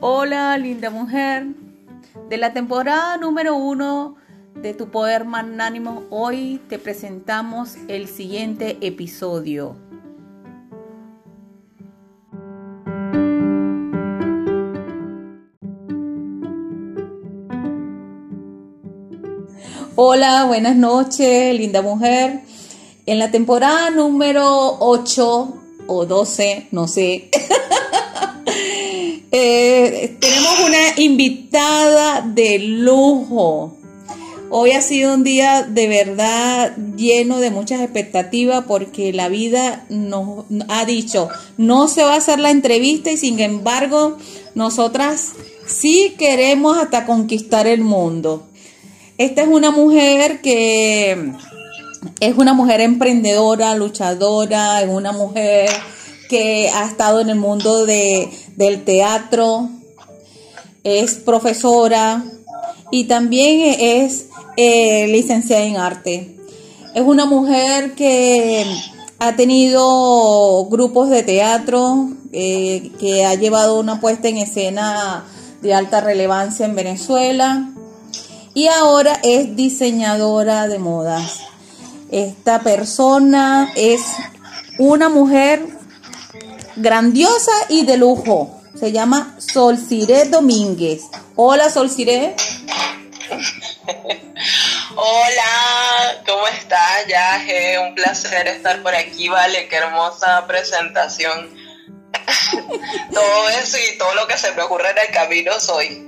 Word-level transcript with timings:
Hola, 0.00 0.56
linda 0.58 0.90
mujer. 0.90 1.48
De 2.28 2.36
la 2.36 2.52
temporada 2.52 3.16
número 3.16 3.56
uno 3.56 4.14
de 4.54 4.72
Tu 4.72 4.92
Poder 4.92 5.24
Magnánimo, 5.24 6.04
hoy 6.10 6.60
te 6.68 6.78
presentamos 6.78 7.74
el 7.88 8.06
siguiente 8.06 8.78
episodio. 8.80 9.74
Hola, 19.96 20.44
buenas 20.44 20.76
noches, 20.76 21.58
linda 21.58 21.82
mujer. 21.82 22.42
En 23.04 23.18
la 23.18 23.32
temporada 23.32 23.90
número 23.90 24.76
8 24.78 25.54
o 25.88 26.06
12, 26.06 26.68
no 26.70 26.86
sé. 26.86 27.27
Eh, 29.30 30.16
tenemos 30.20 30.60
una 30.64 31.02
invitada 31.02 32.22
de 32.22 32.58
lujo. 32.58 33.76
Hoy 34.50 34.70
ha 34.70 34.80
sido 34.80 35.12
un 35.12 35.22
día 35.22 35.62
de 35.62 35.86
verdad 35.88 36.74
lleno 36.96 37.38
de 37.38 37.50
muchas 37.50 37.82
expectativas 37.82 38.64
porque 38.66 39.12
la 39.12 39.28
vida 39.28 39.84
nos 39.90 40.46
ha 40.68 40.86
dicho, 40.86 41.28
no 41.58 41.88
se 41.88 42.02
va 42.02 42.14
a 42.14 42.16
hacer 42.16 42.38
la 42.40 42.50
entrevista 42.50 43.10
y 43.10 43.18
sin 43.18 43.40
embargo 43.40 44.16
nosotras 44.54 45.32
sí 45.66 46.14
queremos 46.18 46.78
hasta 46.78 47.04
conquistar 47.04 47.66
el 47.66 47.82
mundo. 47.82 48.46
Esta 49.18 49.42
es 49.42 49.48
una 49.48 49.70
mujer 49.70 50.40
que 50.40 51.32
es 52.20 52.36
una 52.38 52.54
mujer 52.54 52.80
emprendedora, 52.80 53.74
luchadora, 53.74 54.80
es 54.80 54.88
una 54.88 55.12
mujer 55.12 55.68
que 56.30 56.70
ha 56.72 56.86
estado 56.86 57.20
en 57.20 57.30
el 57.30 57.36
mundo 57.36 57.84
de, 57.84 58.30
del 58.58 58.82
teatro, 58.82 59.68
es 60.82 61.14
profesora 61.14 62.24
y 62.90 63.04
también 63.04 63.76
es 63.78 64.26
eh, 64.56 65.06
licenciada 65.06 65.62
en 65.62 65.76
arte. 65.76 66.36
Es 66.92 67.02
una 67.02 67.24
mujer 67.24 67.94
que 67.94 68.66
ha 69.20 69.36
tenido 69.36 70.64
grupos 70.64 71.08
de 71.08 71.22
teatro, 71.22 72.08
eh, 72.32 72.90
que 72.98 73.24
ha 73.24 73.36
llevado 73.36 73.78
una 73.78 74.00
puesta 74.00 74.26
en 74.26 74.38
escena 74.38 75.24
de 75.62 75.74
alta 75.74 76.00
relevancia 76.00 76.66
en 76.66 76.74
Venezuela 76.74 77.70
y 78.54 78.66
ahora 78.66 79.20
es 79.22 79.54
diseñadora 79.54 80.66
de 80.66 80.80
modas. 80.80 81.42
Esta 82.10 82.62
persona 82.62 83.70
es 83.76 84.02
una 84.80 85.08
mujer 85.08 85.77
grandiosa 86.78 87.52
y 87.68 87.84
de 87.84 87.96
lujo. 87.96 88.60
Se 88.78 88.92
llama 88.92 89.34
Solciré 89.38 90.24
Domínguez. 90.26 91.02
Hola, 91.36 91.70
Solciré. 91.70 92.34
Hola, 94.96 96.22
¿cómo 96.26 96.46
estás, 96.48 97.06
Yaje? 97.08 97.78
Un 97.78 97.94
placer 97.94 98.46
estar 98.48 98.82
por 98.82 98.94
aquí, 98.94 99.28
vale, 99.28 99.68
qué 99.68 99.76
hermosa 99.76 100.46
presentación. 100.46 101.56
todo 103.12 103.48
eso 103.62 103.76
y 103.78 103.98
todo 103.98 104.14
lo 104.14 104.26
que 104.26 104.38
se 104.38 104.52
me 104.52 104.62
ocurre 104.62 104.90
en 104.90 104.98
el 104.98 105.14
camino 105.14 105.58
soy. 105.60 106.06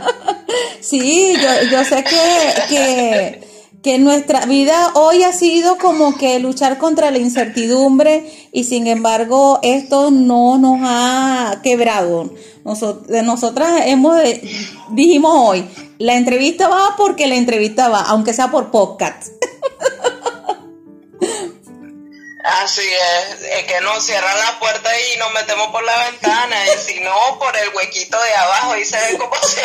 sí, 0.80 1.36
yo, 1.40 1.62
yo 1.70 1.84
sé 1.84 2.04
que, 2.04 2.54
que 2.68 3.51
que 3.82 3.98
nuestra 3.98 4.46
vida 4.46 4.92
hoy 4.94 5.24
ha 5.24 5.32
sido 5.32 5.76
como 5.76 6.16
que 6.16 6.38
luchar 6.38 6.78
contra 6.78 7.10
la 7.10 7.18
incertidumbre 7.18 8.48
y 8.52 8.64
sin 8.64 8.86
embargo 8.86 9.58
esto 9.62 10.10
no 10.10 10.58
nos 10.58 10.80
ha 10.82 11.60
quebrado. 11.62 12.30
nosotras 12.64 13.82
hemos, 13.86 14.16
dijimos 14.90 15.32
hoy, 15.36 15.68
la 15.98 16.14
entrevista 16.14 16.68
va 16.68 16.94
porque 16.96 17.26
la 17.26 17.34
entrevista 17.34 17.88
va, 17.88 18.02
aunque 18.02 18.32
sea 18.32 18.50
por 18.50 18.70
podcast. 18.70 19.28
Así 22.44 22.82
es, 22.82 23.40
es 23.40 23.64
que 23.66 23.80
nos 23.82 24.04
cierran 24.04 24.36
la 24.36 24.58
puerta 24.58 24.90
y 24.98 25.18
nos 25.18 25.32
metemos 25.32 25.68
por 25.68 25.82
la 25.84 25.96
ventana, 26.10 26.56
y 26.66 26.78
si 26.78 26.98
no, 27.00 27.38
por 27.38 27.56
el 27.56 27.68
huequito 27.74 28.20
de 28.20 28.34
abajo 28.34 28.76
y 28.76 28.84
se 28.84 28.96
ve 28.96 29.18
cómo 29.18 29.34
se 29.36 29.62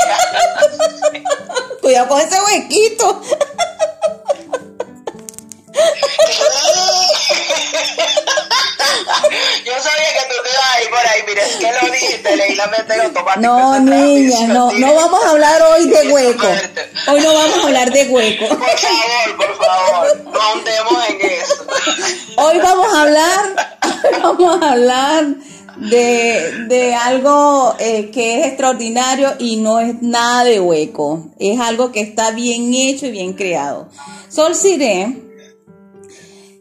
Cuidado 1.81 2.07
con 2.07 2.21
ese 2.21 2.39
huequito. 2.39 3.21
Yo 9.65 9.73
sabía 9.73 10.13
que 10.13 10.27
tú 10.29 10.35
te 10.43 10.49
ibas 10.51 10.75
a 10.75 10.81
ir 10.83 10.89
por 10.89 10.99
ahí, 10.99 11.21
mira, 11.27 11.43
es 11.43 11.55
que 11.55 11.71
lo 11.71 11.91
dijiste, 11.91 12.35
leí 12.35 12.55
la 12.55 12.67
mente 12.67 12.93
automática. 13.01 13.39
No, 13.41 13.79
niña, 13.79 14.47
no, 14.47 14.71
no 14.71 14.95
vamos 14.95 15.25
a 15.25 15.29
hablar 15.31 15.61
hoy 15.61 15.89
de 15.89 16.11
hueco. 16.11 16.47
Hoy 17.07 17.21
no 17.21 17.33
vamos 17.33 17.57
a 17.57 17.63
hablar 17.63 17.91
de 17.91 18.03
hueco. 18.07 18.47
Por 18.47 18.57
favor, 18.57 19.37
por 19.37 19.57
favor, 19.57 20.21
no 20.31 20.41
ahondemos 20.41 21.09
en 21.09 21.21
eso. 21.21 21.65
Hoy 22.37 22.57
vamos 22.59 22.93
a 22.93 23.01
hablar, 23.01 23.77
vamos 24.21 24.61
a 24.61 24.71
hablar 24.71 25.25
de, 25.77 26.65
de 26.67 26.95
algo 26.95 27.75
eh, 27.79 28.09
que 28.11 28.39
es 28.39 28.47
extraordinario 28.47 29.35
y 29.39 29.57
no 29.57 29.79
es 29.79 30.01
nada 30.01 30.43
de 30.43 30.59
hueco. 30.59 31.27
Es 31.39 31.59
algo 31.59 31.91
que 31.91 32.01
está 32.01 32.31
bien 32.31 32.73
hecho 32.73 33.05
y 33.07 33.11
bien 33.11 33.33
creado. 33.33 33.89
Sol 34.29 34.55
Siré 34.55 35.26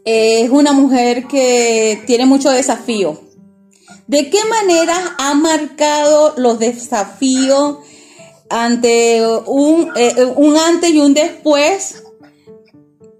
es 0.09 0.49
una 0.49 0.71
mujer 0.71 1.27
que 1.27 2.01
tiene 2.07 2.25
mucho 2.25 2.49
desafío. 2.49 3.19
¿De 4.07 4.29
qué 4.29 4.39
manera 4.45 4.95
ha 5.17 5.33
marcado 5.33 6.33
los 6.37 6.59
desafíos 6.59 7.79
ante 8.49 9.21
un, 9.45 9.91
eh, 9.97 10.31
un 10.37 10.55
antes 10.55 10.91
y 10.91 10.99
un 10.99 11.13
después 11.13 12.03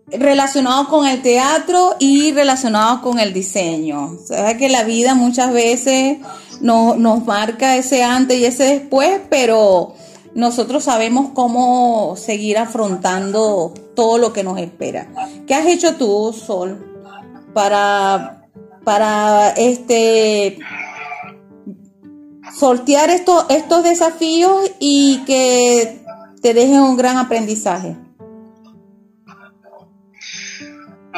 relacionado 0.07 0.87
con 0.87 1.05
el 1.05 1.21
teatro 1.21 1.97
y 1.99 2.31
relacionado 2.31 3.01
con 3.01 3.19
el 3.19 3.33
diseño? 3.33 4.13
O 4.13 4.57
que 4.57 4.69
la 4.69 4.85
vida 4.85 5.13
muchas 5.13 5.51
veces 5.51 6.19
nos 6.61 7.25
marca 7.25 7.75
ese 7.75 8.01
antes 8.01 8.39
y 8.39 8.45
ese 8.45 8.63
después, 8.63 9.19
pero 9.29 9.93
nosotros 10.35 10.83
sabemos 10.83 11.31
cómo 11.33 12.15
seguir 12.17 12.57
afrontando 12.57 13.73
todo 13.95 14.17
lo 14.17 14.33
que 14.33 14.43
nos 14.43 14.59
espera. 14.59 15.07
¿Qué 15.47 15.55
has 15.55 15.65
hecho 15.65 15.95
tú, 15.95 16.33
Sol, 16.33 16.97
para, 17.53 18.47
para 18.83 19.49
este 19.51 20.59
sortear 22.57 23.09
estos, 23.09 23.45
estos 23.49 23.83
desafíos 23.83 24.71
y 24.79 25.23
que 25.25 25.99
te 26.41 26.53
dejen 26.53 26.81
un 26.81 26.97
gran 26.97 27.17
aprendizaje? 27.17 27.95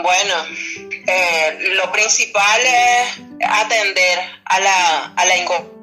Bueno, 0.02 0.36
eh, 1.08 1.60
lo 1.76 1.92
principal 1.92 2.62
es 2.64 3.22
atender 3.46 4.20
a 4.46 4.60
la, 4.60 5.06
a 5.16 5.26
la 5.26 5.38
incomodidad. 5.38 5.79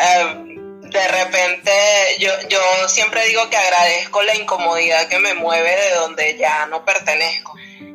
Eh, 0.00 0.34
de 0.92 1.08
repente 1.08 1.72
yo, 2.18 2.30
yo 2.48 2.60
siempre 2.88 3.26
digo 3.26 3.48
que 3.48 3.56
agradezco 3.56 4.22
la 4.22 4.34
incomodidad 4.34 5.08
que 5.08 5.18
me 5.18 5.34
mueve 5.34 5.74
de 5.74 5.94
donde 5.94 6.36
ya 6.36 6.66
no 6.66 6.84
pertenezco. 6.84 7.54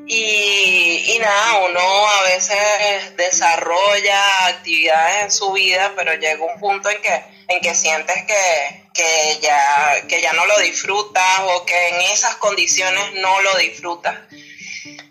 Y, 0.09 1.03
y, 1.05 1.19
nada, 1.19 1.59
uno 1.67 1.79
a 1.79 2.21
veces 2.23 3.17
desarrolla 3.17 4.47
actividades 4.47 5.23
en 5.23 5.31
su 5.31 5.51
vida, 5.51 5.91
pero 5.97 6.13
llega 6.13 6.45
un 6.45 6.57
punto 6.61 6.89
en 6.89 7.01
que, 7.01 7.23
en 7.49 7.59
que 7.59 7.75
sientes 7.75 8.23
que, 8.23 8.85
que, 8.93 9.37
ya, 9.41 10.07
que 10.07 10.21
ya 10.21 10.31
no 10.31 10.45
lo 10.45 10.57
disfrutas 10.59 11.39
o 11.41 11.65
que 11.65 11.89
en 11.89 12.01
esas 12.13 12.37
condiciones 12.37 13.15
no 13.15 13.41
lo 13.41 13.53
disfrutas. 13.57 14.15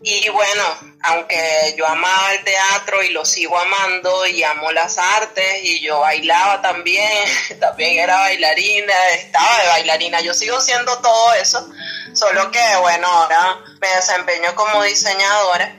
Y 0.03 0.29
bueno, 0.29 0.63
aunque 1.03 1.75
yo 1.77 1.87
amaba 1.87 2.33
el 2.34 2.45
teatro 2.45 3.03
y 3.03 3.11
lo 3.11 3.25
sigo 3.25 3.59
amando 3.59 4.27
y 4.27 4.43
amo 4.43 4.71
las 4.71 4.99
artes 4.99 5.65
y 5.65 5.81
yo 5.81 6.01
bailaba 6.01 6.61
también, 6.63 7.25
también 7.61 7.99
era 7.99 8.17
bailarina, 8.19 8.95
estaba 9.15 9.63
de 9.63 9.69
bailarina, 9.69 10.21
yo 10.21 10.34
sigo 10.34 10.61
siendo 10.61 10.97
todo 10.99 11.34
eso, 11.34 11.69
solo 12.13 12.51
que 12.51 12.77
bueno, 12.81 13.09
ahora 13.09 13.59
me 13.81 13.89
desempeño 13.89 14.55
como 14.55 14.83
diseñadora. 14.83 15.77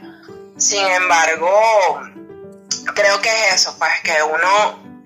Sin 0.57 0.85
embargo, 0.87 2.01
creo 2.95 3.21
que 3.21 3.29
es 3.29 3.53
eso, 3.53 3.77
pues 3.77 3.91
que 4.03 4.23
uno 4.23 5.03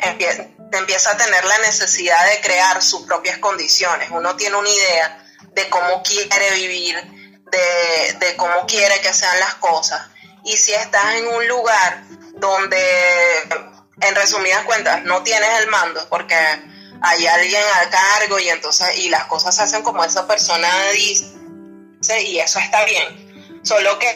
empieza 0.72 1.12
a 1.12 1.18
tener 1.18 1.44
la 1.44 1.58
necesidad 1.60 2.26
de 2.32 2.42
crear 2.42 2.82
sus 2.82 3.02
propias 3.02 3.38
condiciones, 3.40 4.10
uno 4.12 4.36
tiene 4.36 4.56
una 4.56 4.70
idea 4.70 5.26
de 5.54 5.70
cómo 5.70 6.02
quiere 6.02 6.52
vivir 6.56 7.21
de, 7.51 8.36
cómo 8.38 8.65
quiere 8.65 9.00
que 9.01 9.13
sean 9.13 9.39
las 9.39 9.56
cosas. 9.56 10.01
Y 10.44 10.57
si 10.57 10.74
estás 10.74 11.15
en 11.15 11.27
un 11.27 11.48
lugar 11.48 12.03
donde, 12.36 13.42
en 14.01 14.15
resumidas 14.15 14.63
cuentas, 14.63 15.03
no 15.03 15.21
tienes 15.24 15.50
el 15.59 15.68
mando, 15.68 16.07
porque 16.09 16.36
hay 17.01 17.27
alguien 17.27 17.62
al 17.80 17.89
cargo 17.89 18.39
y 18.39 18.50
entonces, 18.50 18.98
y 18.98 19.09
las 19.09 19.25
cosas 19.25 19.56
se 19.56 19.63
hacen 19.63 19.83
como 19.83 20.03
esa 20.03 20.27
persona 20.27 20.69
dice, 20.92 22.21
y 22.24 22.39
eso 22.39 22.59
está 22.59 22.83
bien. 22.86 23.62
Solo 23.63 24.00
que, 24.00 24.07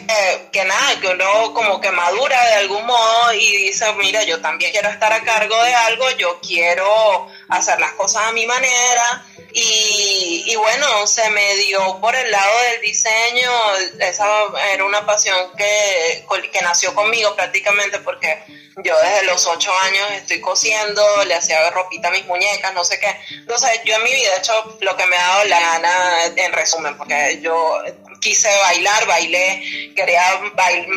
que, 0.52 0.66
nada, 0.66 1.00
que 1.00 1.08
uno 1.08 1.54
como 1.54 1.80
que 1.80 1.92
madura 1.92 2.44
de 2.46 2.54
algún 2.56 2.84
modo 2.84 3.34
y 3.34 3.68
dice, 3.68 3.86
mira, 3.94 4.24
yo 4.24 4.42
también 4.42 4.72
quiero 4.72 4.90
estar 4.90 5.14
a 5.14 5.22
cargo 5.22 5.64
de 5.64 5.76
algo, 5.76 6.10
yo 6.18 6.40
quiero 6.42 7.28
hacer 7.50 7.80
las 7.80 7.94
cosas 7.94 8.24
a 8.28 8.32
mi 8.32 8.46
manera. 8.46 9.26
Y, 9.54 10.44
y 10.48 10.56
bueno, 10.56 11.08
se 11.08 11.30
me 11.30 11.56
dio 11.56 12.00
por 12.02 12.16
el 12.16 12.30
lado 12.30 12.54
del 12.72 12.82
diseño, 12.82 13.52
esa 14.00 14.28
era 14.74 14.84
una 14.84 15.06
pasión 15.06 15.38
que, 15.56 16.26
que 16.52 16.62
nació 16.62 16.94
conmigo 16.94 17.36
prácticamente 17.36 18.00
porque 18.00 18.44
yo 18.84 18.94
desde 19.02 19.24
los 19.24 19.46
ocho 19.48 19.72
años 19.84 20.12
estoy 20.12 20.42
cosiendo, 20.42 21.02
le 21.26 21.36
hacía 21.36 21.70
ropita 21.70 22.10
a 22.10 22.12
mis 22.12 22.26
muñecas, 22.26 22.74
no 22.74 22.84
sé 22.84 23.00
qué. 23.00 23.16
Entonces, 23.30 23.80
yo 23.86 23.96
en 23.96 24.04
mi 24.04 24.12
vida 24.12 24.34
he 24.36 24.40
hecho 24.40 24.78
lo 24.82 24.98
que 24.98 25.06
me 25.06 25.16
ha 25.16 25.28
dado 25.28 25.46
la 25.46 25.60
gana, 25.60 26.26
en 26.36 26.52
resumen, 26.52 26.98
porque 26.98 27.40
yo 27.42 27.82
quise 28.26 28.50
bailar, 28.50 29.06
bailé, 29.06 29.94
quería 29.96 30.24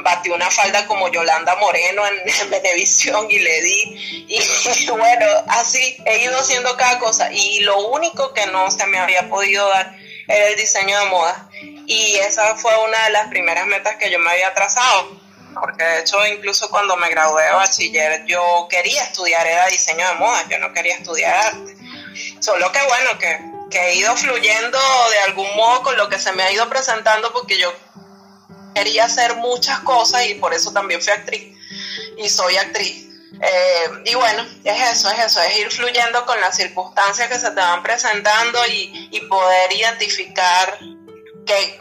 batir 0.02 0.32
una 0.32 0.50
falda 0.50 0.86
como 0.86 1.10
Yolanda 1.10 1.56
Moreno 1.56 2.02
en, 2.06 2.50
Venevisión 2.50 3.30
y 3.30 3.38
le 3.38 3.60
di. 3.60 4.26
Y, 4.28 4.90
bueno, 4.90 5.26
así 5.48 5.98
he 6.06 6.22
ido 6.22 6.38
haciendo 6.38 6.74
cada 6.78 6.98
cosa. 6.98 7.30
Y 7.30 7.60
lo 7.60 7.88
único 7.88 8.32
que 8.32 8.46
no 8.46 8.70
se 8.70 8.86
me 8.86 8.98
había 8.98 9.28
podido 9.28 9.68
dar 9.68 9.94
era 10.26 10.46
el 10.48 10.56
diseño 10.56 10.98
de 11.00 11.06
moda. 11.10 11.50
Y 11.86 12.14
esa 12.16 12.56
fue 12.56 12.72
una 12.82 13.04
de 13.04 13.10
las 13.10 13.28
primeras 13.28 13.66
metas 13.66 13.96
que 13.96 14.10
yo 14.10 14.18
me 14.18 14.30
había 14.30 14.54
trazado 14.54 15.28
porque 15.60 15.82
de 15.82 16.00
hecho 16.00 16.24
incluso 16.26 16.70
cuando 16.70 16.96
me 16.96 17.08
gradué 17.08 17.42
de 17.42 17.50
bachiller 17.50 18.24
yo 18.26 18.68
quería 18.70 19.02
estudiar 19.02 19.44
era 19.44 19.66
diseño 19.66 20.06
de 20.06 20.14
moda, 20.14 20.44
yo 20.48 20.58
no 20.58 20.72
quería 20.72 20.94
estudiar 20.94 21.34
arte. 21.34 21.74
Solo 22.38 22.70
que 22.70 22.78
bueno, 22.86 23.18
que, 23.18 23.40
que 23.70 23.78
he 23.78 23.94
ido 23.96 24.16
fluyendo 24.16 24.78
de 25.10 25.18
algún 25.20 25.54
modo 25.56 25.82
con 25.82 25.96
lo 25.96 26.08
que 26.08 26.18
se 26.18 26.32
me 26.32 26.42
ha 26.42 26.52
ido 26.52 26.68
presentando 26.68 27.32
porque 27.32 27.58
yo 27.58 27.72
quería 28.74 29.04
hacer 29.04 29.36
muchas 29.36 29.80
cosas 29.80 30.26
y 30.26 30.34
por 30.34 30.54
eso 30.54 30.72
también 30.72 31.02
fui 31.02 31.12
actriz 31.12 31.56
y 32.16 32.28
soy 32.28 32.56
actriz. 32.56 33.06
Eh, 33.40 33.90
y 34.06 34.14
bueno, 34.14 34.44
es 34.64 34.90
eso, 34.90 35.10
es 35.10 35.18
eso, 35.18 35.40
es 35.42 35.58
ir 35.58 35.70
fluyendo 35.70 36.24
con 36.26 36.40
las 36.40 36.56
circunstancias 36.56 37.28
que 37.28 37.38
se 37.38 37.50
te 37.50 37.60
van 37.60 37.82
presentando 37.82 38.58
y, 38.66 39.08
y 39.12 39.20
poder 39.20 39.72
identificar 39.72 40.78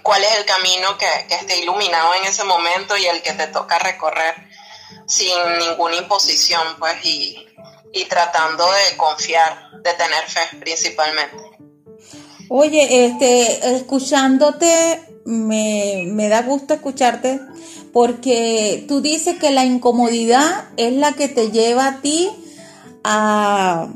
cuál 0.01 0.23
es 0.23 0.35
el 0.37 0.45
camino 0.45 0.97
que, 0.97 1.07
esté 1.29 1.59
iluminado 1.59 2.13
en 2.15 2.25
ese 2.25 2.43
momento 2.43 2.95
y 2.97 3.05
el 3.05 3.21
que 3.21 3.33
te 3.33 3.47
toca 3.47 3.79
recorrer 3.79 4.35
sin 5.05 5.35
ninguna 5.59 5.97
imposición, 5.97 6.75
pues, 6.79 6.97
y, 7.03 7.43
tratando 8.09 8.71
de 8.71 8.97
confiar, 8.97 9.71
de 9.81 9.93
tener 9.93 10.23
fe 10.29 10.57
principalmente. 10.59 11.35
Oye, 12.49 13.05
este, 13.05 13.75
escuchándote, 13.75 14.67
me, 15.25 16.05
me 16.07 16.29
da 16.29 16.43
gusto 16.43 16.73
escucharte 16.73 17.39
porque 17.91 18.85
tú 18.87 19.01
dices 19.01 19.37
que 19.37 19.51
la 19.51 19.65
incomodidad 19.65 20.69
es 20.77 20.93
la 20.93 21.13
que 21.13 21.27
te 21.27 21.51
lleva 21.51 21.87
a 21.87 22.01
ti 22.01 22.29
a 23.03 23.89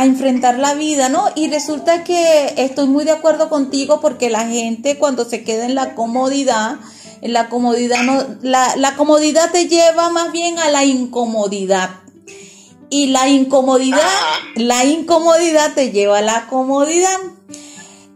a 0.00 0.06
enfrentar 0.06 0.58
la 0.58 0.74
vida, 0.74 1.10
¿no? 1.10 1.26
Y 1.34 1.48
resulta 1.50 2.04
que 2.04 2.54
estoy 2.56 2.88
muy 2.88 3.04
de 3.04 3.10
acuerdo 3.10 3.50
contigo 3.50 4.00
porque 4.00 4.30
la 4.30 4.46
gente 4.46 4.98
cuando 4.98 5.26
se 5.26 5.44
queda 5.44 5.66
en 5.66 5.74
la 5.74 5.94
comodidad, 5.94 6.76
en 7.20 7.34
la 7.34 7.50
comodidad 7.50 8.02
no, 8.04 8.24
la, 8.40 8.76
la 8.76 8.96
comodidad 8.96 9.50
te 9.50 9.68
lleva 9.68 10.08
más 10.08 10.32
bien 10.32 10.58
a 10.58 10.70
la 10.70 10.84
incomodidad. 10.84 11.90
Y 12.90 13.06
la 13.06 13.28
incomodidad, 13.28 14.00
la 14.56 14.84
incomodidad 14.84 15.74
te 15.74 15.92
lleva 15.92 16.18
a 16.18 16.22
la 16.22 16.46
comodidad. 16.48 17.16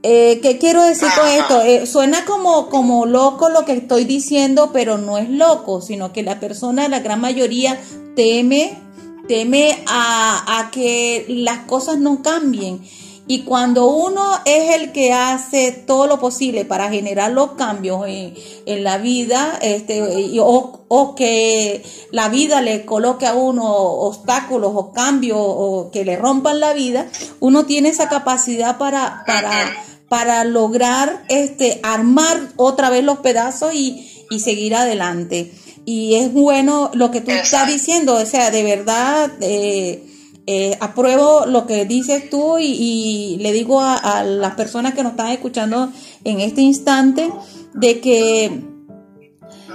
Eh, 0.02 0.40
¿Qué 0.42 0.58
quiero 0.58 0.82
decir 0.82 1.08
con 1.16 1.28
esto? 1.28 1.62
Eh, 1.62 1.86
suena 1.86 2.24
como, 2.26 2.68
como 2.68 3.06
loco 3.06 3.48
lo 3.48 3.64
que 3.64 3.72
estoy 3.72 4.04
diciendo, 4.04 4.70
pero 4.72 4.98
no 4.98 5.16
es 5.16 5.30
loco, 5.30 5.80
sino 5.80 6.12
que 6.12 6.22
la 6.22 6.40
persona, 6.40 6.88
la 6.88 7.00
gran 7.00 7.20
mayoría, 7.20 7.80
teme 8.14 8.84
teme 9.26 9.82
a, 9.86 10.68
que 10.72 11.24
las 11.28 11.60
cosas 11.60 11.98
no 11.98 12.22
cambien. 12.22 12.80
Y 13.26 13.44
cuando 13.44 13.86
uno 13.86 14.22
es 14.44 14.74
el 14.74 14.92
que 14.92 15.14
hace 15.14 15.72
todo 15.72 16.06
lo 16.06 16.20
posible 16.20 16.66
para 16.66 16.90
generar 16.90 17.32
los 17.32 17.52
cambios 17.52 18.02
en, 18.06 18.84
la 18.84 18.98
vida, 18.98 19.58
este, 19.62 20.02
o, 20.40 21.14
que 21.16 21.82
la 22.10 22.28
vida 22.28 22.60
le 22.60 22.84
coloque 22.84 23.26
a 23.26 23.34
uno 23.34 23.64
obstáculos 23.64 24.72
o 24.74 24.92
cambios 24.92 25.38
o 25.40 25.90
que 25.90 26.04
le 26.04 26.16
rompan 26.16 26.60
la 26.60 26.74
vida, 26.74 27.06
uno 27.40 27.64
tiene 27.64 27.88
esa 27.88 28.10
capacidad 28.10 28.76
para, 28.76 29.24
para, 29.26 29.74
para 30.10 30.44
lograr 30.44 31.24
este, 31.28 31.80
armar 31.82 32.48
otra 32.56 32.90
vez 32.90 33.04
los 33.04 33.20
pedazos 33.20 33.74
y, 33.74 34.26
y 34.30 34.40
seguir 34.40 34.74
adelante. 34.74 35.50
Y 35.86 36.16
es 36.16 36.32
bueno 36.32 36.90
lo 36.92 37.10
que 37.10 37.22
tú 37.22 37.30
estás 37.30 37.68
diciendo, 37.68 38.16
o 38.16 38.26
sea, 38.26 38.50
de 38.50 38.62
verdad 38.62 39.30
eh, 39.40 40.02
eh, 40.46 40.76
apruebo 40.80 41.46
lo 41.46 41.66
que 41.66 41.86
dices 41.86 42.28
tú 42.28 42.58
y, 42.58 43.38
le 43.40 43.52
digo 43.52 43.80
a, 43.80 44.22
las 44.24 44.54
personas 44.54 44.92
que 44.92 45.02
nos 45.02 45.12
están 45.12 45.30
escuchando 45.30 45.90
en 46.24 46.40
este 46.40 46.60
instante 46.60 47.32
de 47.72 48.00
que 48.00 48.62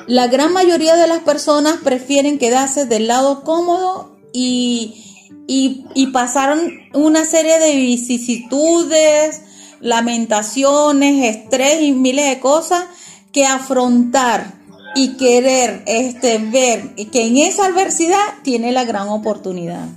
la 0.06 0.28
gran 0.28 0.54
mayoría 0.54 0.96
de 0.96 1.08
las 1.08 1.20
personas 1.20 1.78
prefieren 1.84 2.38
quedarse 2.38 2.86
del 2.86 3.08
lado 3.08 3.44
cómodo 3.44 4.18
y, 4.32 5.04
y, 5.48 6.08
pasaron 6.08 6.60
una 6.94 7.26
serie 7.26 7.58
de 7.58 7.76
vicisitudes, 7.76 9.42
lamentaciones, 9.82 11.36
estrés 11.36 11.82
y 11.82 11.94
miles 11.94 12.30
de 12.30 12.40
cosas 12.40 12.86
que 13.32 13.46
afrontar 13.46 14.60
y 14.96 15.18
querer 15.18 15.84
este, 15.88 16.38
ver 16.38 16.94
que 17.12 17.26
en 17.26 17.38
esa 17.38 17.66
adversidad 17.66 18.20
tiene 18.44 18.72
la 18.72 18.86
gran 18.86 19.10
oportunidad. 19.10 19.88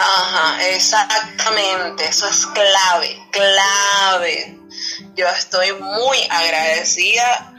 Ajá, 0.00 0.64
exactamente, 0.68 2.04
eso 2.04 2.28
es 2.28 2.46
clave, 2.46 3.18
clave. 3.32 4.56
Yo 5.16 5.26
estoy 5.28 5.72
muy 5.72 6.18
agradecida 6.30 7.52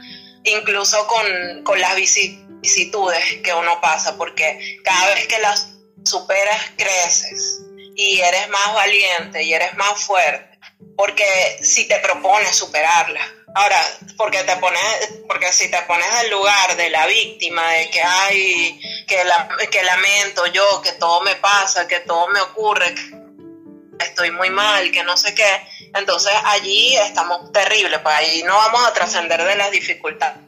incluso 0.44 1.06
con, 1.06 1.64
con 1.64 1.78
las 1.78 1.94
vicisitudes 1.96 3.42
que 3.44 3.52
uno 3.52 3.78
pasa, 3.82 4.16
porque 4.16 4.80
cada 4.82 5.14
vez 5.14 5.26
que 5.26 5.38
las 5.38 5.68
superas 6.02 6.72
creces 6.78 7.60
y 7.94 8.20
eres 8.20 8.48
más 8.48 8.74
valiente 8.74 9.42
y 9.42 9.52
eres 9.52 9.76
más 9.76 10.02
fuerte, 10.02 10.58
porque 10.96 11.58
si 11.62 11.86
te 11.86 11.98
propones 11.98 12.56
superarlas, 12.56 13.26
Ahora, 13.54 13.80
porque 14.16 14.44
te 14.44 14.56
pones, 14.56 14.82
porque 15.26 15.52
si 15.52 15.70
te 15.70 15.82
pones 15.82 16.06
en 16.22 16.30
lugar 16.30 16.76
de 16.76 16.90
la 16.90 17.06
víctima, 17.06 17.68
de 17.72 17.90
que 17.90 18.02
hay, 18.02 18.80
que, 19.06 19.24
la, 19.24 19.48
que 19.70 19.82
lamento 19.82 20.46
yo, 20.46 20.80
que 20.82 20.92
todo 20.92 21.20
me 21.22 21.34
pasa, 21.36 21.88
que 21.88 22.00
todo 22.00 22.28
me 22.28 22.40
ocurre, 22.40 22.94
que 22.94 24.04
estoy 24.04 24.30
muy 24.30 24.50
mal, 24.50 24.92
que 24.92 25.02
no 25.02 25.16
sé 25.16 25.34
qué, 25.34 25.66
entonces 25.94 26.32
allí 26.44 26.96
estamos 26.96 27.50
terribles, 27.52 27.98
pues 28.00 28.14
ahí 28.14 28.42
no 28.44 28.54
vamos 28.54 28.86
a 28.86 28.92
trascender 28.92 29.42
de 29.42 29.56
las 29.56 29.70
dificultades. 29.72 30.38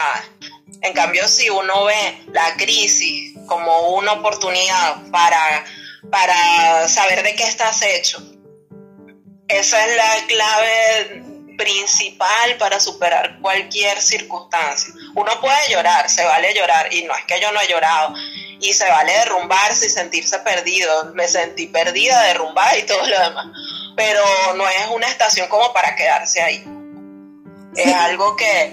En 0.81 0.93
cambio, 0.93 1.27
si 1.27 1.51
uno 1.51 1.85
ve 1.85 2.23
la 2.33 2.55
crisis 2.57 3.37
como 3.47 3.97
una 3.97 4.13
oportunidad 4.13 5.11
para, 5.11 5.65
para 6.11 6.89
saber 6.89 7.23
de 7.23 7.35
qué 7.35 7.45
estás 7.45 7.83
hecho, 7.83 8.23
esa 9.49 9.87
es 9.87 9.97
la 9.97 10.27
clave 10.29 11.23
principal 11.57 12.57
para 12.59 12.81
superar 12.81 13.39
cualquier 13.41 14.01
circunstancia. 14.01 14.93
Uno 15.15 15.33
puede 15.41 15.71
llorar, 15.71 16.09
se 16.09 16.25
vale 16.25 16.55
llorar, 16.55 16.93
y 16.93 17.03
no 17.05 17.15
es 17.15 17.25
que 17.25 17.41
yo 17.41 17.51
no 17.53 17.61
he 17.61 17.69
llorado, 17.69 18.15
y 18.61 18.73
se 18.73 18.89
vale 18.89 19.13
derrumbarse 19.13 19.87
y 19.87 19.91
sentirse 19.91 20.39
perdido. 20.41 21.13
Me 21.15 21.29
sentí 21.29 21.67
perdida, 21.67 22.23
derrumbada 22.23 22.77
y 22.79 22.83
todo 22.85 23.07
lo 23.07 23.19
demás, 23.19 23.47
pero 23.97 24.23
no 24.57 24.69
es 24.69 24.89
una 24.95 25.09
estación 25.09 25.49
como 25.49 25.73
para 25.73 25.95
quedarse 25.95 26.41
ahí. 26.41 26.65
Es 27.75 27.95
algo 27.95 28.37
que, 28.37 28.65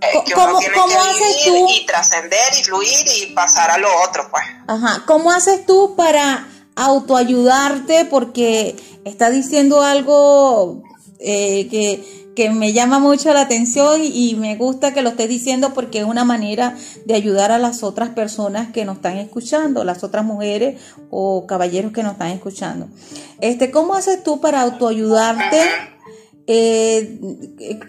eh, 0.00 0.22
que 0.24 0.34
uno 0.34 0.58
tiene 0.58 0.74
que 0.74 1.50
vivir 1.50 1.82
y 1.82 1.86
trascender 1.86 2.54
y 2.58 2.62
fluir 2.62 3.06
y 3.06 3.26
pasar 3.32 3.70
a 3.70 3.78
lo 3.78 3.88
otro, 4.02 4.28
pues. 4.30 4.44
Ajá. 4.68 5.02
¿Cómo 5.04 5.32
haces 5.32 5.66
tú 5.66 5.94
para 5.96 6.46
autoayudarte? 6.76 8.04
Porque 8.04 8.76
está 9.04 9.30
diciendo 9.30 9.82
algo 9.82 10.82
eh, 11.18 11.68
que 11.68 12.26
que 12.36 12.50
me 12.50 12.74
llama 12.74 12.98
mucho 12.98 13.32
la 13.32 13.40
atención 13.40 14.02
y 14.04 14.36
me 14.36 14.56
gusta 14.56 14.92
que 14.92 15.00
lo 15.00 15.08
estés 15.08 15.28
diciendo 15.28 15.72
porque 15.72 16.00
es 16.00 16.04
una 16.04 16.24
manera 16.24 16.76
de 17.06 17.14
ayudar 17.14 17.50
a 17.50 17.58
las 17.58 17.82
otras 17.82 18.10
personas 18.10 18.70
que 18.72 18.84
nos 18.84 18.96
están 18.96 19.16
escuchando, 19.16 19.84
las 19.84 20.04
otras 20.04 20.24
mujeres 20.24 20.78
o 21.10 21.46
caballeros 21.46 21.92
que 21.92 22.02
nos 22.02 22.12
están 22.12 22.30
escuchando. 22.30 22.88
Este, 23.40 23.70
¿cómo 23.70 23.94
haces 23.94 24.22
tú 24.22 24.38
para 24.38 24.60
autoayudarte? 24.60 25.62
Eh, 26.46 27.18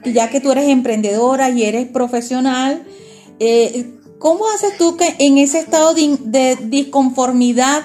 ya 0.05 0.29
que 0.29 0.39
tú 0.39 0.51
eres 0.51 0.69
emprendedora 0.69 1.49
y 1.49 1.63
eres 1.63 1.85
profesional, 1.89 2.87
eh, 3.39 3.91
¿cómo 4.17 4.45
haces 4.47 4.77
tú 4.77 4.95
que 4.95 5.13
en 5.19 5.37
ese 5.37 5.59
estado 5.59 5.93
de, 5.93 6.57
disconformidad, 6.63 7.83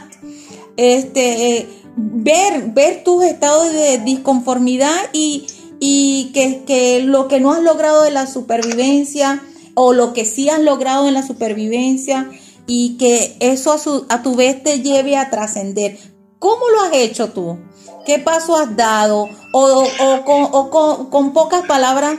este, 0.76 1.66
ver, 1.96 2.72
ver 2.72 3.04
tus 3.04 3.25
estados 3.25 3.72
de 3.72 3.99
disconformidad 3.99 4.96
y 5.12 5.46
y 5.84 6.30
que, 6.32 6.62
que 6.62 7.02
lo 7.02 7.26
que 7.26 7.40
no 7.40 7.52
has 7.52 7.61
logrado 7.61 8.04
de 8.04 8.12
la 8.12 8.28
supervivencia 8.28 9.42
o 9.75 9.92
lo 9.92 10.12
que 10.12 10.25
sí 10.25 10.49
has 10.49 10.61
logrado 10.61 11.08
en 11.08 11.14
la 11.14 11.26
supervivencia 11.26 12.30
y 12.68 12.96
que 12.99 13.37
eso 13.40 14.06
a, 14.08 14.22
tu 14.22 14.37
vez 14.37 14.62
te 14.62 14.78
lleve 14.78 15.16
a 15.16 15.28
trascender. 15.28 15.99
¿Cómo 16.38 16.68
lo 16.68 16.82
has 16.82 16.94
hecho 16.94 17.32
tú? 17.32 17.58
¿Qué 18.06 18.20
paso 18.20 18.56
has 18.56 18.76
dado? 18.76 19.28
O, 19.52 21.08
con, 21.11 21.32
pocas 21.32 21.66
palabras 21.66 22.16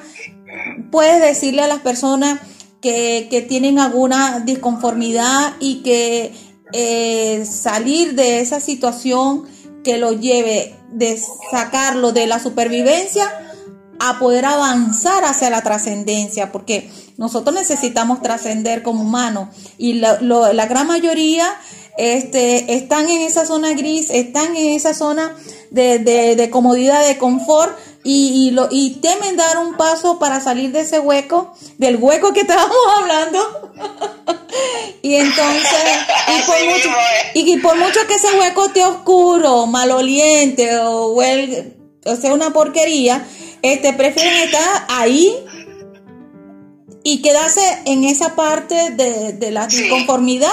puedes 0.92 1.22
decirle 1.22 1.62
a 1.62 1.68
las 1.68 1.80
personas 1.80 2.42
que, 2.82 3.30
que 3.32 3.42
tienen 3.42 3.80
alguna 3.80 4.42
disconformidad 4.42 5.54
y 5.62 5.84
que 5.84 6.34
eh, 6.74 7.46
salir 7.46 8.16
de 8.16 8.42
esa 8.42 8.60
situación 8.60 9.46
que 9.84 9.98
lo 9.98 10.14
lleve 10.14 10.76
de 10.90 11.20
sacarlo 11.52 12.12
de 12.12 12.28
la 12.28 12.40
supervivencia 12.40 13.26
a 14.00 14.20
poder 14.20 14.46
avanzar 14.46 15.24
hacia 15.24 15.50
la 15.50 15.62
trascendencia, 15.62 16.52
porque 16.52 16.90
nosotros 17.18 17.56
necesitamos 17.56 18.22
trascender 18.22 18.84
como 18.84 19.04
humanos 19.04 19.50
y 19.78 19.94
la, 19.94 20.20
la 20.22 20.66
gran 20.66 20.88
mayoría 20.88 21.48
este, 21.98 22.74
están 22.74 23.10
en 23.10 23.22
esa 23.22 23.46
zona 23.46 23.74
gris, 23.74 24.10
están 24.10 24.56
en 24.56 24.74
esa 24.74 24.94
zona 24.94 25.36
de, 25.70 26.00
de 26.00 26.50
comodidad, 26.50 27.08
de 27.08 27.18
confort, 27.18 27.78
y, 28.04 28.48
y, 28.48 28.52
lo, 28.52 28.68
y 28.70 28.96
temen 28.96 29.38
dar 29.38 29.58
un 29.58 29.76
paso 29.76 30.20
para 30.20 30.42
salir 30.42 30.72
de 30.72 30.82
ese 30.82 31.00
hueco, 31.00 31.54
del 31.78 31.96
hueco 31.96 32.34
que 32.34 32.42
estábamos 32.42 32.76
hablando. 32.98 33.72
y 35.02 35.16
entonces, 35.16 35.80
y 36.28 36.42
por, 36.46 36.66
mucho, 36.66 36.90
y, 37.34 37.58
por 37.58 37.78
mucho 37.78 38.00
que 38.08 38.16
ese 38.16 38.38
hueco 38.38 38.66
esté 38.66 38.84
oscuro, 38.84 39.68
maloliente 39.68 40.78
o, 40.78 41.16
o 41.16 42.16
sea 42.16 42.34
una 42.34 42.52
porquería, 42.52 43.26
este, 43.62 43.94
prefieren 43.94 44.44
estar 44.44 44.86
ahí 44.90 45.34
y 47.04 47.22
quedarse 47.22 47.62
en 47.86 48.04
esa 48.04 48.36
parte 48.36 48.92
de, 48.92 49.34
de 49.34 49.52
la 49.52 49.68
inconformidad 49.72 50.52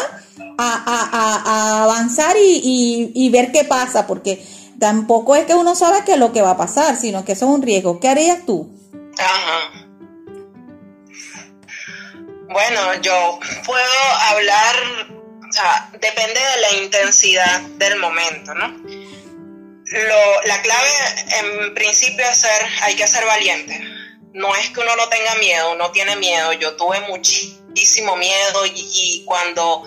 a, 0.57 0.85
a, 0.87 1.81
a, 1.81 1.85
avanzar 1.85 2.37
y, 2.37 2.61
y, 2.63 3.13
y 3.15 3.29
ver 3.31 3.51
qué 3.51 3.65
pasa, 3.65 4.07
porque 4.07 4.45
tampoco 4.81 5.37
es 5.37 5.45
que 5.45 5.55
uno 5.55 5.77
sabe 5.77 6.03
qué 6.05 6.13
es 6.13 6.19
lo 6.19 6.33
que 6.33 6.43
va 6.43 6.53
a 6.53 6.57
pasar, 6.57 6.97
sino 6.97 7.25
que 7.25 7.33
eso 7.33 7.45
es 7.45 7.53
un 7.53 7.63
riesgo. 7.63 8.01
¿Qué 8.01 8.09
harías 8.09 8.45
tú? 8.47 8.69
Ajá. 9.19 9.71
Bueno, 12.49 12.95
yo 13.01 13.39
puedo 13.65 14.03
hablar, 14.31 14.75
o 15.49 15.53
sea, 15.53 15.89
depende 15.93 16.41
de 16.41 16.61
la 16.61 16.83
intensidad 16.83 17.61
del 17.79 17.97
momento, 18.01 18.55
¿no? 18.55 18.69
Lo, 18.69 20.43
la 20.47 20.63
clave 20.63 20.89
en 21.41 21.75
principio 21.75 22.25
es 22.29 22.39
ser, 22.39 22.67
hay 22.83 22.97
que 22.97 23.07
ser 23.07 23.25
valiente. 23.25 23.81
No 24.33 24.55
es 24.57 24.71
que 24.71 24.81
uno 24.81 24.97
no 24.97 25.09
tenga 25.09 25.35
miedo, 25.37 25.73
uno 25.73 25.91
tiene 25.91 26.17
miedo. 26.17 26.53
Yo 26.55 26.77
tuve 26.77 27.01
muchísimo 27.09 28.17
miedo 28.17 28.65
y 28.67 29.25
cuando 29.27 29.85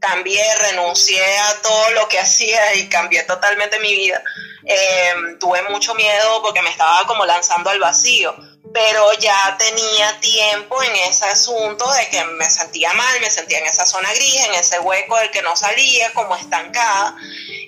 cambié, 0.00 0.42
renuncié 0.56 1.22
a 1.38 1.62
todo 1.62 1.90
lo 1.90 2.08
que 2.08 2.18
hacía 2.18 2.74
y 2.74 2.88
cambié 2.88 3.22
totalmente 3.24 3.78
mi 3.78 3.94
vida. 3.94 4.22
Eh, 4.64 5.12
tuve 5.38 5.62
mucho 5.64 5.94
miedo 5.94 6.42
porque 6.42 6.62
me 6.62 6.70
estaba 6.70 7.06
como 7.06 7.24
lanzando 7.24 7.70
al 7.70 7.78
vacío, 7.78 8.34
pero 8.72 9.12
ya 9.14 9.56
tenía 9.58 10.18
tiempo 10.20 10.82
en 10.82 10.96
ese 10.96 11.26
asunto 11.26 11.90
de 11.92 12.08
que 12.08 12.24
me 12.24 12.48
sentía 12.48 12.92
mal, 12.94 13.20
me 13.20 13.30
sentía 13.30 13.58
en 13.58 13.66
esa 13.66 13.86
zona 13.86 14.12
gris, 14.14 14.36
en 14.46 14.54
ese 14.54 14.78
hueco 14.80 15.16
del 15.18 15.30
que 15.30 15.42
no 15.42 15.54
salía, 15.54 16.12
como 16.12 16.34
estancada. 16.34 17.16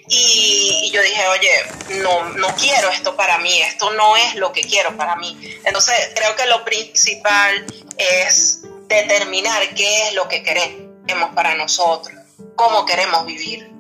Y, 0.09 0.81
y, 0.85 0.91
yo 0.91 1.01
dije, 1.03 1.27
oye, 1.29 1.65
no, 2.03 2.25
no 2.31 2.55
quiero 2.57 2.91
esto 2.91 3.17
para 3.17 3.39
mí, 3.39 3.63
esto 3.63 3.91
no 3.93 4.17
es 4.17 4.35
lo 4.35 4.53
que 4.53 4.63
quiero 4.63 4.97
para 4.97 5.17
mí. 5.17 5.39
Entonces 5.65 6.11
creo 6.15 6.35
que 6.35 6.47
lo 6.47 6.65
principal 6.65 7.67
es 7.97 8.63
determinar 8.89 9.75
qué 9.75 10.09
es 10.09 10.15
lo 10.15 10.29
que 10.29 10.43
queremos 10.43 11.35
para 11.35 11.55
nosotros 11.55 12.22
cómo 12.57 12.85
queremos 12.85 13.25
vivir. 13.27 13.71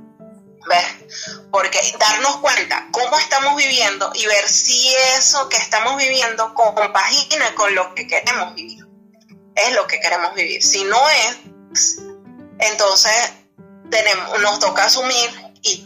¿Ves? 0.68 1.38
Porque 1.50 1.80
darnos 1.98 2.36
cuenta 2.36 2.86
cómo 2.92 3.18
estamos 3.18 3.56
viviendo 3.56 4.12
y 4.14 4.26
ver 4.26 4.48
si 4.48 4.94
eso 5.16 5.48
que 5.48 5.56
estamos 5.56 5.96
viviendo 5.96 6.54
compagina 6.54 7.52
con 7.56 7.74
lo 7.74 7.94
que 7.94 8.06
queremos 8.06 8.54
vivir. 8.54 8.86
Es 9.56 9.74
lo 9.74 9.86
que 9.86 9.98
queremos 9.98 10.34
vivir. 10.34 10.62
Si 10.62 10.84
no 10.84 11.00
es, 11.10 11.98
entonces 12.58 13.32
tenemos, 13.90 14.40
nos 14.40 14.60
toca 14.60 14.84
asumir 14.84 15.30
y, 15.62 15.84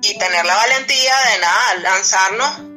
y 0.00 0.18
tener 0.18 0.46
la 0.46 0.54
valentía 0.54 1.14
de 1.32 1.40
nada, 1.40 1.74
lanzarnos 1.82 2.68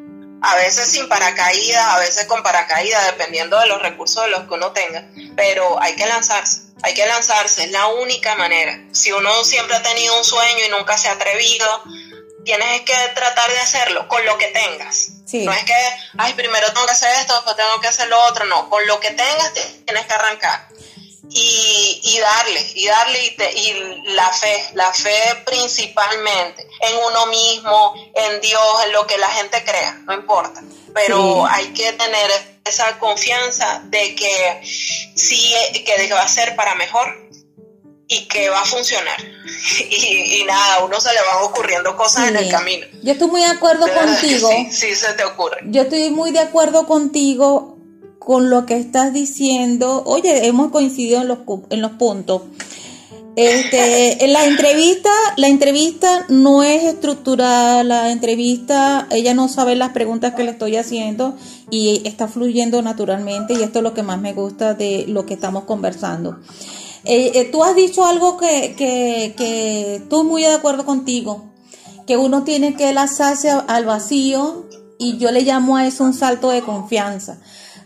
a 0.41 0.55
veces 0.55 0.89
sin 0.89 1.07
paracaídas, 1.07 1.85
a 1.85 1.99
veces 1.99 2.25
con 2.25 2.41
paracaídas, 2.41 3.05
dependiendo 3.05 3.59
de 3.59 3.67
los 3.67 3.81
recursos 3.81 4.23
de 4.23 4.31
los 4.31 4.47
que 4.47 4.53
uno 4.55 4.71
tenga, 4.71 5.07
pero 5.35 5.81
hay 5.81 5.95
que 5.95 6.07
lanzarse. 6.07 6.70
Hay 6.83 6.93
que 6.93 7.05
lanzarse, 7.05 7.63
es 7.63 7.71
la 7.71 7.87
única 7.87 8.35
manera. 8.35 8.79
Si 8.91 9.11
uno 9.11 9.43
siempre 9.43 9.75
ha 9.75 9.83
tenido 9.83 10.17
un 10.17 10.23
sueño 10.23 10.65
y 10.65 10.69
nunca 10.69 10.97
se 10.97 11.09
ha 11.09 11.13
atrevido, 11.13 11.83
tienes 12.43 12.81
que 12.81 12.95
tratar 13.13 13.51
de 13.51 13.59
hacerlo 13.59 14.07
con 14.07 14.25
lo 14.25 14.37
que 14.37 14.47
tengas. 14.47 15.09
No 15.33 15.53
es 15.53 15.63
que, 15.63 15.73
ay, 16.17 16.33
primero 16.33 16.67
tengo 16.73 16.85
que 16.85 16.91
hacer 16.91 17.11
esto, 17.21 17.33
después 17.35 17.55
tengo 17.55 17.79
que 17.79 17.87
hacer 17.87 18.07
lo 18.07 18.19
otro. 18.25 18.45
No, 18.45 18.69
con 18.69 18.85
lo 18.87 18.99
que 18.99 19.11
tengas 19.11 19.53
tienes 19.85 20.05
que 20.05 20.13
arrancar. 20.13 20.67
Y, 21.33 22.01
y 22.03 22.19
darle, 22.19 22.71
y 22.75 22.87
darle, 22.87 23.25
y, 23.25 23.59
y, 23.59 24.01
la 24.13 24.27
fe, 24.29 24.69
la 24.73 24.91
fe 24.91 25.41
principalmente 25.45 26.67
en 26.81 26.97
uno 27.07 27.27
mismo, 27.27 28.11
en 28.13 28.41
Dios, 28.41 28.83
en 28.85 28.91
lo 28.91 29.07
que 29.07 29.17
la 29.17 29.29
gente 29.29 29.63
crea, 29.63 29.93
no 30.05 30.13
importa. 30.13 30.61
Pero 30.93 31.45
hay 31.45 31.67
que 31.67 31.93
tener 31.93 32.50
esa 32.71 32.97
confianza 32.97 33.83
de 33.85 34.15
que 34.15 34.61
sí, 35.15 35.53
que 35.85 36.11
va 36.11 36.23
a 36.23 36.27
ser 36.27 36.55
para 36.55 36.73
mejor 36.75 37.29
y 38.07 38.27
que 38.27 38.49
va 38.49 38.61
a 38.61 38.65
funcionar. 38.65 39.17
Y, 39.89 40.43
nada, 40.45 40.75
a 40.75 40.85
uno 40.85 40.99
se 40.99 41.13
le 41.13 41.19
van 41.19 41.43
ocurriendo 41.43 41.95
cosas 41.95 42.29
en 42.29 42.35
el 42.35 42.49
camino. 42.49 42.85
Yo 43.03 43.13
estoy 43.13 43.27
muy 43.27 43.41
de 43.41 43.47
acuerdo 43.47 43.85
contigo. 43.93 44.49
Sí, 44.71 44.95
se 44.95 45.13
te 45.13 45.23
ocurre. 45.23 45.57
Yo 45.65 45.83
estoy 45.83 46.09
muy 46.09 46.31
de 46.31 46.39
acuerdo 46.39 46.87
contigo 46.87 47.77
con 48.17 48.49
lo 48.49 48.65
que 48.65 48.77
estás 48.77 49.13
diciendo. 49.13 50.03
Oye, 50.05 50.47
hemos 50.47 50.71
coincidido 50.71 51.21
en 51.21 51.27
los, 51.27 51.39
en 51.69 51.81
los 51.81 51.91
puntos. 51.91 52.43
Este, 53.35 54.27
la 54.27 54.45
entrevista, 54.45 55.09
la 55.37 55.47
entrevista 55.47 56.25
no 56.27 56.63
es 56.63 56.83
estructurada, 56.83 57.81
la 57.83 58.11
entrevista, 58.11 59.07
ella 59.09 59.33
no 59.33 59.47
sabe 59.47 59.75
las 59.75 59.91
preguntas 59.91 60.33
que 60.35 60.43
le 60.43 60.51
estoy 60.51 60.75
haciendo 60.75 61.37
y 61.69 62.01
está 62.03 62.27
fluyendo 62.27 62.81
naturalmente 62.81 63.53
y 63.53 63.63
esto 63.63 63.79
es 63.79 63.83
lo 63.83 63.93
que 63.93 64.03
más 64.03 64.19
me 64.19 64.33
gusta 64.33 64.73
de 64.73 65.05
lo 65.07 65.25
que 65.25 65.35
estamos 65.35 65.63
conversando. 65.63 66.39
Eh, 67.05 67.31
eh, 67.35 67.45
tú 67.45 67.63
has 67.63 67.73
dicho 67.73 68.05
algo 68.05 68.35
que, 68.35 68.75
que, 68.77 69.33
que 69.37 69.95
estoy 69.95 70.25
muy 70.25 70.41
de 70.41 70.53
acuerdo 70.53 70.85
contigo, 70.85 71.53
que 72.05 72.17
uno 72.17 72.43
tiene 72.43 72.75
que 72.75 72.91
lanzarse 72.93 73.49
al 73.49 73.85
vacío 73.85 74.67
y 74.99 75.17
yo 75.17 75.31
le 75.31 75.41
llamo 75.41 75.77
a 75.77 75.87
eso 75.87 76.03
un 76.03 76.13
salto 76.13 76.49
de 76.49 76.61
confianza. 76.61 77.39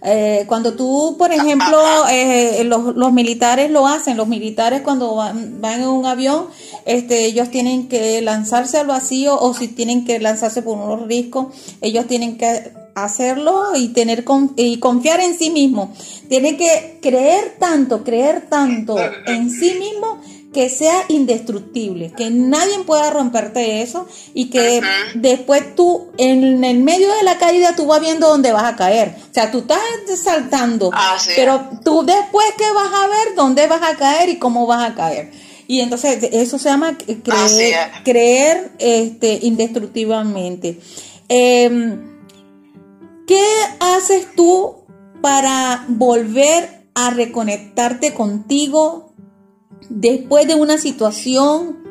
Eh, 0.07 0.45
cuando 0.47 0.75
tú, 0.75 1.15
por 1.17 1.31
ejemplo, 1.31 1.79
eh, 2.11 2.63
los, 2.63 2.95
los, 2.95 3.11
militares 3.11 3.71
lo 3.71 3.87
hacen, 3.87 4.17
los 4.17 4.27
militares 4.27 4.81
cuando 4.81 5.15
van, 5.15 5.59
en 5.63 5.87
un 5.87 6.05
avión, 6.05 6.45
este, 6.85 7.25
ellos 7.25 7.49
tienen 7.49 7.87
que 7.87 8.21
lanzarse 8.21 8.77
al 8.77 8.85
vacío 8.85 9.35
o 9.39 9.55
si 9.55 9.67
tienen 9.67 10.05
que 10.05 10.19
lanzarse 10.19 10.61
por 10.61 10.77
unos 10.77 11.07
riscos, 11.07 11.47
ellos 11.81 12.05
tienen 12.05 12.37
que 12.37 12.71
hacerlo 12.93 13.75
y 13.75 13.89
tener 13.89 14.23
y 14.55 14.77
confiar 14.77 15.21
en 15.21 15.35
sí 15.35 15.49
mismo. 15.49 15.91
Tienen 16.29 16.55
que 16.55 16.99
creer 17.01 17.55
tanto, 17.59 18.03
creer 18.03 18.47
tanto 18.47 18.97
en 19.25 19.49
sí 19.49 19.75
mismo 19.79 20.21
que 20.55 20.69
sea 20.69 21.03
indestructible, 21.09 22.13
que 22.15 22.29
nadie 22.29 22.79
pueda 22.85 23.09
romperte 23.09 23.81
eso 23.81 24.07
y 24.33 24.49
que 24.49 24.81
después 25.15 25.75
tú 25.75 26.07
en 26.17 26.63
el 26.63 26.79
medio 26.79 27.13
de 27.13 27.23
la 27.23 27.37
caída 27.37 27.75
tú 27.75 27.87
vas 27.87 27.99
viendo 27.99 28.29
dónde 28.29 28.53
vas 28.53 28.63
a 28.63 28.77
caer. 28.77 29.17
O 29.29 29.33
sea, 29.33 29.51
tú 29.51 29.57
estás 29.57 29.77
saltando, 30.17 30.91
pero 31.35 31.71
tú 31.83 32.05
después 32.05 32.47
que 32.57 32.71
vas 32.71 32.87
a 32.87 33.07
ver 33.07 33.35
dónde 33.35 33.67
vas 33.67 33.81
a 33.83 33.97
caer 33.97 34.29
y 34.29 34.39
cómo 34.39 34.65
vas 34.65 34.91
a 34.91 34.95
caer. 34.95 35.29
Y 35.67 35.81
entonces 35.81 36.23
eso 36.31 36.57
se 36.57 36.69
llama 36.69 36.97
creer, 36.97 37.91
creer 38.05 38.71
este, 38.79 39.39
indestructiblemente. 39.41 40.79
Em, 41.27 42.15
¿Qué 43.27 43.45
haces 43.81 44.27
tú 44.37 44.85
para 45.19 45.83
volver 45.89 46.85
a 46.93 47.09
reconectarte 47.09 48.13
contigo 48.13 49.04
después 49.89 50.47
de 50.47 50.55
una 50.55 50.77
situación, 50.77 51.83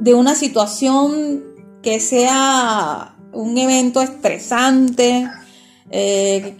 de 0.00 0.14
una 0.14 0.34
situación 0.34 1.44
que 1.82 2.00
sea 2.00 3.16
un 3.32 3.58
evento 3.58 4.00
estresante, 4.02 5.28
eh, 5.90 6.56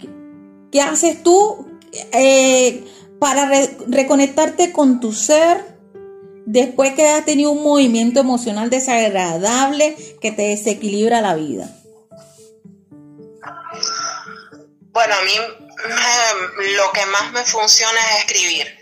¿qué 0.71 0.81
haces 0.81 1.23
tú 1.23 1.67
eh, 2.13 2.85
para 3.19 3.51
reconectarte 3.87 4.73
con 4.73 5.01
tu 5.01 5.13
ser 5.13 5.77
después 6.47 6.95
que 6.95 7.09
has 7.09 7.25
tenido 7.25 7.51
un 7.51 7.63
movimiento 7.63 8.21
emocional 8.21 8.71
desagradable 8.71 9.97
que 10.21 10.33
te 10.33 10.43
desequilibra 10.43 11.21
la 11.21 11.35
vida? 11.35 11.71
Bueno, 14.93 15.15
a 15.15 15.23
mí 15.23 15.33
lo 16.77 16.93
que 16.93 17.07
más 17.07 17.33
me 17.33 17.45
funciona 17.45 17.99
es 18.01 18.25
escribir. 18.25 18.82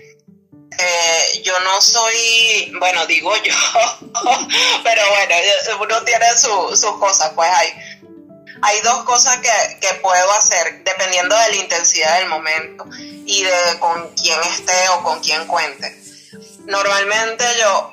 Eh, 0.83 1.43
yo 1.43 1.59
no 1.61 1.81
soy, 1.81 2.73
bueno, 2.79 3.05
digo 3.07 3.35
yo, 3.43 3.55
pero 4.85 5.03
bueno, 5.11 5.35
uno 5.81 6.03
tiene 6.05 6.27
sus 6.39 6.85
cosas, 6.99 7.33
pues 7.35 7.51
hay, 7.51 7.69
hay 8.63 8.81
dos 8.81 9.05
cosas 9.05 9.39
que, 9.39 9.79
que, 9.81 9.95
puedo 9.95 10.33
hacer 10.33 10.83
dependiendo 10.85 11.37
de 11.37 11.51
la 11.51 11.57
intensidad 11.57 12.19
del 12.19 12.29
momento 12.29 12.87
y 13.27 13.43
de 13.43 13.79
con 13.79 14.15
quién 14.15 14.41
esté 14.43 14.89
o 14.91 15.03
con 15.03 15.21
quién 15.21 15.47
cuente. 15.47 16.01
Normalmente 16.67 17.45
yo 17.59 17.93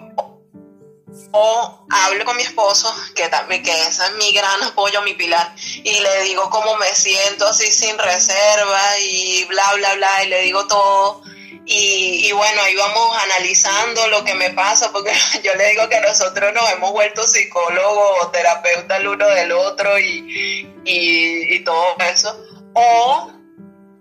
o 1.31 1.85
hablo 1.89 2.25
con 2.25 2.37
mi 2.37 2.43
esposo, 2.43 2.93
que 3.15 3.27
también 3.27 3.63
que 3.63 3.71
ese 3.71 4.05
es 4.05 4.11
mi 4.13 4.31
gran 4.31 4.63
apoyo, 4.63 5.01
mi 5.01 5.13
pilar, 5.13 5.53
y 5.57 5.99
le 5.99 6.23
digo 6.23 6.49
cómo 6.49 6.75
me 6.77 6.93
siento 6.95 7.47
así 7.47 7.71
sin 7.71 7.97
reserva 7.97 8.99
y 8.99 9.43
bla, 9.45 9.73
bla, 9.75 9.95
bla, 9.95 10.23
y 10.23 10.29
le 10.29 10.41
digo 10.41 10.67
todo. 10.67 11.21
Y, 11.69 12.31
bueno, 12.31 12.61
ahí 12.61 12.75
vamos 12.75 13.17
analizando 13.23 14.07
lo 14.07 14.23
que 14.23 14.33
me 14.35 14.51
pasa, 14.51 14.89
porque 14.93 15.11
yo 15.43 15.53
le 15.55 15.71
digo 15.71 15.89
que 15.89 15.99
nosotros 15.99 16.53
nos 16.53 16.71
hemos 16.71 16.91
vuelto 16.91 17.27
psicólogos 17.27 18.17
o 18.21 18.31
terapeutas 18.31 18.99
el 19.01 19.07
uno 19.07 19.27
del 19.27 19.51
otro 19.51 19.99
y, 19.99 20.65
y, 20.85 21.55
y 21.55 21.63
todo 21.65 21.97
eso. 21.99 22.41
O 22.73 23.33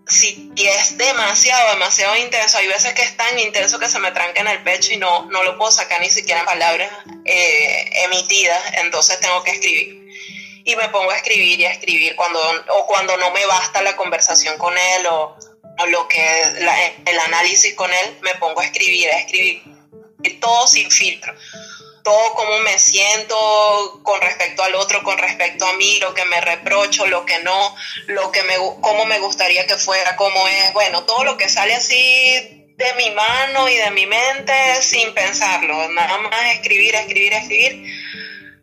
si 0.06 0.52
es 0.56 0.96
demasiado, 0.96 1.72
demasiado 1.72 2.16
intenso, 2.16 2.58
hay 2.58 2.68
veces 2.68 2.94
que 2.94 3.02
es 3.02 3.16
tan 3.16 3.36
intenso 3.40 3.80
que 3.80 3.88
se 3.88 3.98
me 3.98 4.12
tranca 4.12 4.40
en 4.40 4.46
el 4.46 4.62
pecho 4.62 4.92
y 4.92 4.98
no, 4.98 5.24
no 5.24 5.42
lo 5.42 5.58
puedo 5.58 5.72
sacar 5.72 6.00
ni 6.00 6.08
siquiera 6.08 6.40
en 6.40 6.46
palabras 6.46 6.90
eh, 7.24 7.90
emitidas, 8.04 8.62
entonces 8.74 9.18
tengo 9.18 9.42
que 9.42 9.50
escribir. 9.50 10.06
Y 10.64 10.76
me 10.76 10.88
pongo 10.90 11.10
a 11.10 11.16
escribir 11.16 11.58
y 11.60 11.64
a 11.64 11.72
escribir 11.72 12.14
cuando, 12.14 12.40
o 12.68 12.86
cuando 12.86 13.16
no 13.16 13.32
me 13.32 13.44
basta 13.46 13.82
la 13.82 13.96
conversación 13.96 14.56
con 14.58 14.76
él 14.78 15.06
o, 15.10 15.36
lo 15.88 16.08
que 16.08 16.42
el 17.04 17.18
análisis 17.18 17.74
con 17.74 17.92
él, 17.92 18.18
me 18.22 18.34
pongo 18.36 18.60
a 18.60 18.64
escribir, 18.64 19.10
a 19.10 19.18
escribir 19.18 19.76
todo 20.40 20.66
sin 20.66 20.90
filtro. 20.90 21.34
Todo 22.02 22.34
cómo 22.34 22.58
me 22.60 22.78
siento 22.78 24.00
con 24.04 24.20
respecto 24.20 24.62
al 24.62 24.76
otro, 24.76 25.02
con 25.02 25.18
respecto 25.18 25.66
a 25.66 25.72
mí, 25.72 25.98
lo 25.98 26.14
que 26.14 26.24
me 26.24 26.40
reprocho, 26.40 27.06
lo 27.06 27.26
que 27.26 27.40
no, 27.40 27.74
lo 28.06 28.30
que 28.30 28.44
me, 28.44 28.54
cómo 28.80 29.06
me 29.06 29.18
gustaría 29.18 29.66
que 29.66 29.76
fuera, 29.76 30.14
cómo 30.14 30.46
es, 30.46 30.72
bueno, 30.72 31.04
todo 31.04 31.24
lo 31.24 31.36
que 31.36 31.48
sale 31.48 31.74
así 31.74 32.72
de 32.76 32.94
mi 32.94 33.10
mano 33.10 33.68
y 33.68 33.76
de 33.76 33.90
mi 33.90 34.06
mente 34.06 34.82
sin 34.82 35.14
pensarlo, 35.14 35.88
nada 35.88 36.18
más 36.18 36.54
escribir, 36.54 36.94
escribir, 36.94 37.32
escribir, 37.32 37.84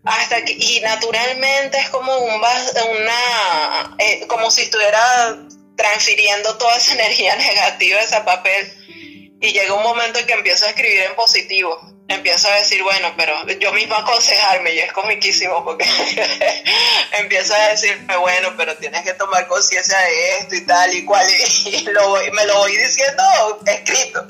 hasta 0.06 0.46
que, 0.46 0.54
y 0.54 0.80
naturalmente 0.82 1.80
es 1.80 1.90
como 1.90 2.16
un, 2.18 2.36
una, 2.36 3.96
eh, 3.98 4.26
como 4.28 4.52
si 4.52 4.62
estuviera 4.62 5.38
transfiriendo 5.84 6.58
toda 6.58 6.78
esa 6.78 6.94
energía 6.94 7.36
negativa 7.38 8.00
a 8.00 8.04
ese 8.04 8.22
papel 8.22 9.38
y 9.42 9.52
llega 9.52 9.74
un 9.74 9.84
momento 9.84 10.20
en 10.20 10.26
que 10.26 10.34
empiezo 10.34 10.66
a 10.66 10.70
escribir 10.70 11.02
en 11.02 11.16
positivo 11.16 11.94
empiezo 12.08 12.48
a 12.48 12.56
decir, 12.56 12.82
bueno, 12.84 13.14
pero 13.18 13.48
yo 13.60 13.72
mismo 13.74 13.96
aconsejarme 13.96 14.74
y 14.74 14.80
es 14.80 14.92
comiquísimo 14.92 15.64
porque 15.64 15.86
empiezo 17.12 17.54
a 17.54 17.70
decirme, 17.70 18.16
bueno, 18.18 18.54
pero 18.58 18.76
tienes 18.78 19.04
que 19.04 19.14
tomar 19.14 19.48
conciencia 19.48 19.98
de 19.98 20.38
esto 20.40 20.56
y 20.56 20.66
tal 20.66 20.94
y 20.94 21.06
cual, 21.06 21.26
y 21.66 21.82
lo 21.84 22.16
me 22.34 22.46
lo 22.46 22.58
voy 22.58 22.76
diciendo 22.76 23.24
escrito. 23.66 24.28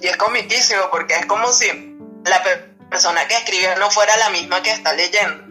Y 0.00 0.08
es 0.08 0.16
comiquísimo 0.16 0.82
porque 0.90 1.14
es 1.14 1.26
como 1.26 1.52
si 1.52 1.66
la 2.24 2.42
persona 2.90 3.26
que 3.28 3.34
escribe 3.34 3.76
no 3.76 3.90
fuera 3.90 4.16
la 4.16 4.30
misma 4.30 4.62
que 4.62 4.70
está 4.70 4.92
leyendo. 4.92 5.49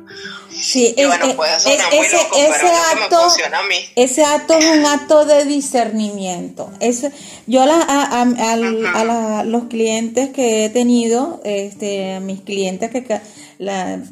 Sí, 0.62 0.94
es, 0.98 1.08
ese, 1.08 2.18
acto, 2.92 3.28
ese 3.96 4.24
acto 4.26 4.58
es 4.58 4.66
un 4.66 4.86
acto 4.86 5.26
de 5.26 5.46
discernimiento. 5.46 6.70
yo 7.48 7.64
a, 7.64 8.22
a, 8.22 9.44
los 9.46 9.64
clientes 9.66 10.30
que 10.30 10.66
he 10.66 10.70
tenido, 10.70 11.42
este, 11.44 12.20
mis 12.20 12.42
clientes 12.42 12.90
que 12.92 13.22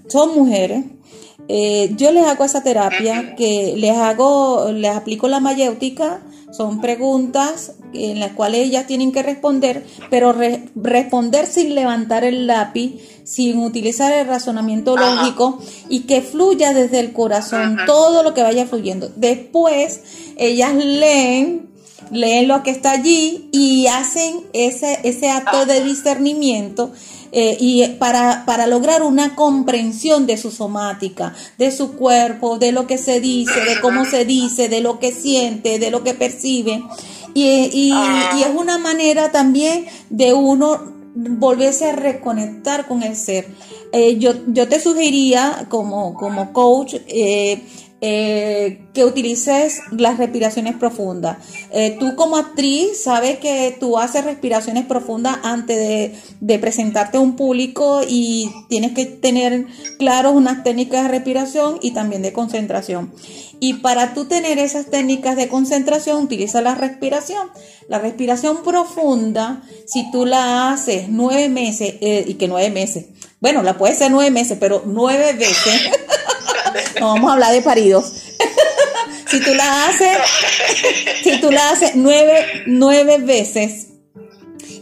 son 0.08 0.36
mujeres, 0.36 0.84
eh, 1.50 1.92
yo 1.96 2.12
les 2.12 2.26
hago 2.26 2.44
esa 2.44 2.62
terapia 2.62 3.36
que 3.36 3.74
les 3.78 3.96
hago, 3.96 4.72
les 4.72 4.96
aplico 4.96 5.28
la 5.28 5.40
mayéutica, 5.40 6.22
son 6.52 6.82
preguntas 6.82 7.74
en 7.94 8.20
las 8.20 8.32
cuales 8.32 8.68
ellas 8.68 8.88
tienen 8.88 9.12
que 9.12 9.24
responder, 9.24 9.86
pero 10.10 10.34
responder 10.76 11.46
sin 11.46 11.76
levantar 11.76 12.24
el 12.24 12.48
lápiz, 12.48 13.02
sin 13.24 13.60
utilizar 13.60 14.12
el 14.12 14.28
razonamiento 14.28 14.98
lógico 14.98 15.60
y 15.90 16.02
que 16.02 16.22
fluya 16.22 16.74
desde 16.74 17.00
el 17.00 17.14
corazón 17.14 17.78
todo 17.86 18.24
lo 18.24 18.34
que 18.34 18.44
vaya 18.44 18.66
fluyendo. 18.66 19.10
Después, 19.16 20.02
ellas 20.38 20.76
leen 20.76 21.68
leen 22.12 22.48
lo 22.48 22.64
que 22.64 22.72
está 22.72 22.92
allí 22.92 23.50
y 23.52 23.88
hacen 23.88 24.42
ese, 24.54 25.00
ese 25.04 25.30
acto 25.30 25.66
de 25.66 25.84
discernimiento 25.84 26.92
eh, 27.32 27.58
y 27.60 27.86
para, 28.00 28.46
para, 28.46 28.68
lograr 28.68 29.04
una 29.04 29.36
comprensión 29.36 30.26
de 30.26 30.38
su 30.38 30.52
somática, 30.52 31.34
de 31.58 31.72
su 31.72 31.94
cuerpo, 31.94 32.58
de 32.58 32.72
lo 32.72 32.88
que 32.88 32.98
se 32.98 33.20
dice, 33.20 33.60
de 33.62 33.80
cómo 33.82 34.06
se 34.06 34.26
dice, 34.26 34.70
de 34.70 34.82
lo 34.82 35.00
que 35.00 35.12
siente, 35.12 35.80
de 35.80 35.92
lo 35.92 36.04
que 36.04 36.14
percibe. 36.14 36.84
Y, 37.34 37.70
y, 37.72 37.94
es 38.42 38.50
una 38.56 38.78
manera 38.78 39.32
también 39.32 39.86
de 40.10 40.34
uno 40.34 40.96
volverse 41.16 41.90
a 41.90 41.96
reconectar 41.96 42.88
con 42.88 43.04
el 43.04 43.16
ser. 43.16 43.48
Eh, 43.92 44.18
yo, 44.18 44.34
yo 44.48 44.68
te 44.68 44.80
sugeriría 44.80 45.66
como, 45.70 46.14
como 46.14 46.52
coach 46.52 46.96
eh, 47.08 47.62
eh, 48.02 48.86
que 48.94 49.06
utilices 49.06 49.80
las 49.92 50.18
respiraciones 50.18 50.76
profundas. 50.76 51.38
tú 52.00 52.16
como 52.16 52.38
actriz 52.38 53.04
sabes 53.04 53.40
que 53.40 53.76
tú 53.80 53.98
haces 53.98 54.24
respiraciones 54.24 54.86
profundas 54.86 55.40
antes 55.44 56.14
de, 56.40 56.60
presentarte 56.60 57.18
a 57.18 57.22
un 57.22 57.36
público 57.36 58.02
y 58.08 58.52
tienes 58.70 58.92
que 58.92 59.06
tener 59.06 59.66
claro 59.98 60.32
unas 60.32 60.64
técnicas 60.64 61.04
de 61.04 61.10
respiración 61.10 61.80
y 61.82 61.92
también 61.92 62.22
de 62.22 62.34
concentración. 62.34 63.12
Y 63.60 63.76
para 63.76 64.14
tú 64.14 64.26
tener 64.26 64.60
esas 64.60 64.88
técnicas 64.88 65.36
de 65.36 65.48
concentración, 65.48 66.24
utiliza 66.24 66.62
la 66.62 66.76
respiración. 66.76 67.50
La 67.88 68.00
respiración 68.00 68.64
profunda, 68.64 69.64
si 69.86 70.12
tú 70.12 70.26
la 70.26 70.72
haces 70.72 71.10
nueve 71.10 71.50
meses, 71.50 71.96
eh, 72.02 72.26
y 72.28 72.36
que 72.36 72.48
nueve 72.48 72.70
meses, 72.70 73.06
bueno, 73.40 73.64
la 73.64 73.78
puede 73.78 73.96
ser 73.96 74.12
nueve 74.12 74.30
meses, 74.30 74.58
pero 74.60 74.84
nueve 74.86 75.34
veces, 75.34 75.90
no 77.00 77.08
vamos 77.14 77.30
a 77.30 77.34
hablar 77.34 77.54
de 77.54 77.62
paridos. 77.62 78.06
si 79.28 79.42
tú 79.42 79.54
la 79.54 79.88
haces, 79.88 80.18
si 81.24 81.40
tú 81.40 81.52
la 81.52 81.72
haces 81.72 81.92
nueve, 81.96 82.64
nueve 82.66 83.18
veces 83.18 83.88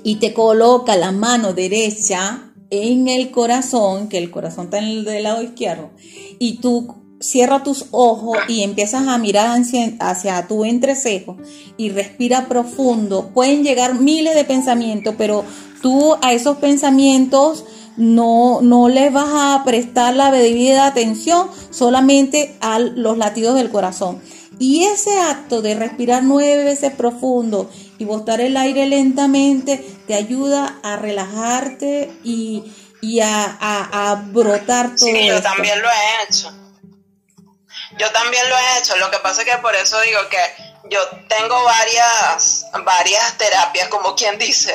y 0.04 0.18
te 0.18 0.34
coloca 0.34 0.96
la 0.96 1.12
mano 1.12 1.54
derecha 1.54 2.54
en 2.70 3.08
el 3.08 3.32
corazón, 3.32 4.10
que 4.10 4.18
el 4.18 4.32
corazón 4.32 4.66
está 4.66 4.80
en 4.80 4.86
el 4.86 5.06
del 5.06 5.24
lado 5.24 5.42
izquierdo, 5.42 5.92
y 6.40 6.60
tú 6.60 6.96
cierra 7.20 7.64
tus 7.64 7.88
ojos 7.92 8.38
y 8.48 8.64
empiezas 8.64 9.08
a 9.08 9.18
mirar 9.18 9.60
hacia, 10.00 10.48
tu 10.48 10.66
entrecejo 10.66 11.38
y 11.78 11.90
respira 11.90 12.48
profundo. 12.48 13.32
Pueden 13.34 13.64
llegar 13.64 14.00
miles 14.00 14.36
de 14.36 14.44
pensamientos, 14.44 15.16
pero 15.18 15.44
tú 15.82 16.16
a 16.22 16.34
esos 16.34 16.58
pensamientos 16.58 17.66
no, 17.98 18.60
no 18.62 18.90
les 18.90 19.12
vas 19.12 19.30
a 19.30 19.64
prestar 19.64 20.16
la 20.16 20.32
debida 20.32 20.88
atención, 20.88 21.50
solamente 21.72 22.56
a 22.62 22.80
los 22.80 23.18
latidos 23.18 23.56
del 23.56 23.70
corazón. 23.70 24.22
Y 24.60 24.86
ese 24.86 25.20
acto 25.20 25.62
de 25.62 25.76
respirar 25.76 26.24
nueve 26.24 26.64
veces 26.64 26.94
profundo 26.94 27.70
y 27.98 28.06
botar 28.06 28.40
el 28.40 28.56
aire 28.56 28.86
lentamente 28.86 29.86
te 30.08 30.16
ayuda 30.16 30.80
a 30.84 30.96
relajarte 30.96 32.12
y, 32.24 32.64
a, 33.22 34.24
brotar 34.28 34.96
todo. 34.96 35.10
Sí, 35.10 35.28
yo 35.28 35.42
también 35.42 35.82
lo 35.82 35.90
he 35.90 36.24
hecho. 36.24 36.54
Yo 37.98 38.12
también 38.12 38.44
lo 38.50 38.56
he 38.56 38.80
hecho, 38.80 38.98
lo 38.98 39.10
que 39.10 39.20
pasa 39.20 39.42
es 39.42 39.48
que 39.48 39.58
por 39.60 39.74
eso 39.76 40.00
digo 40.02 40.20
que 40.30 40.65
yo 40.90 41.00
tengo 41.28 41.64
varias, 41.64 42.66
varias 42.84 43.38
terapias, 43.38 43.88
como 43.90 44.16
quien 44.16 44.38
dice, 44.38 44.74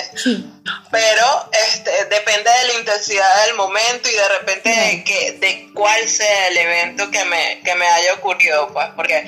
pero 0.90 1.50
este, 1.52 2.06
depende 2.06 2.50
de 2.50 2.72
la 2.72 2.78
intensidad 2.78 3.46
del 3.46 3.54
momento 3.54 4.08
y 4.08 4.12
de 4.12 4.28
repente 4.28 4.70
de, 4.70 5.04
que, 5.04 5.32
de 5.32 5.70
cuál 5.74 6.08
sea 6.08 6.48
el 6.48 6.56
evento 6.56 7.10
que 7.10 7.24
me, 7.24 7.60
que 7.64 7.74
me 7.74 7.86
haya 7.86 8.14
ocurrido, 8.14 8.68
pues, 8.72 8.88
porque 8.96 9.24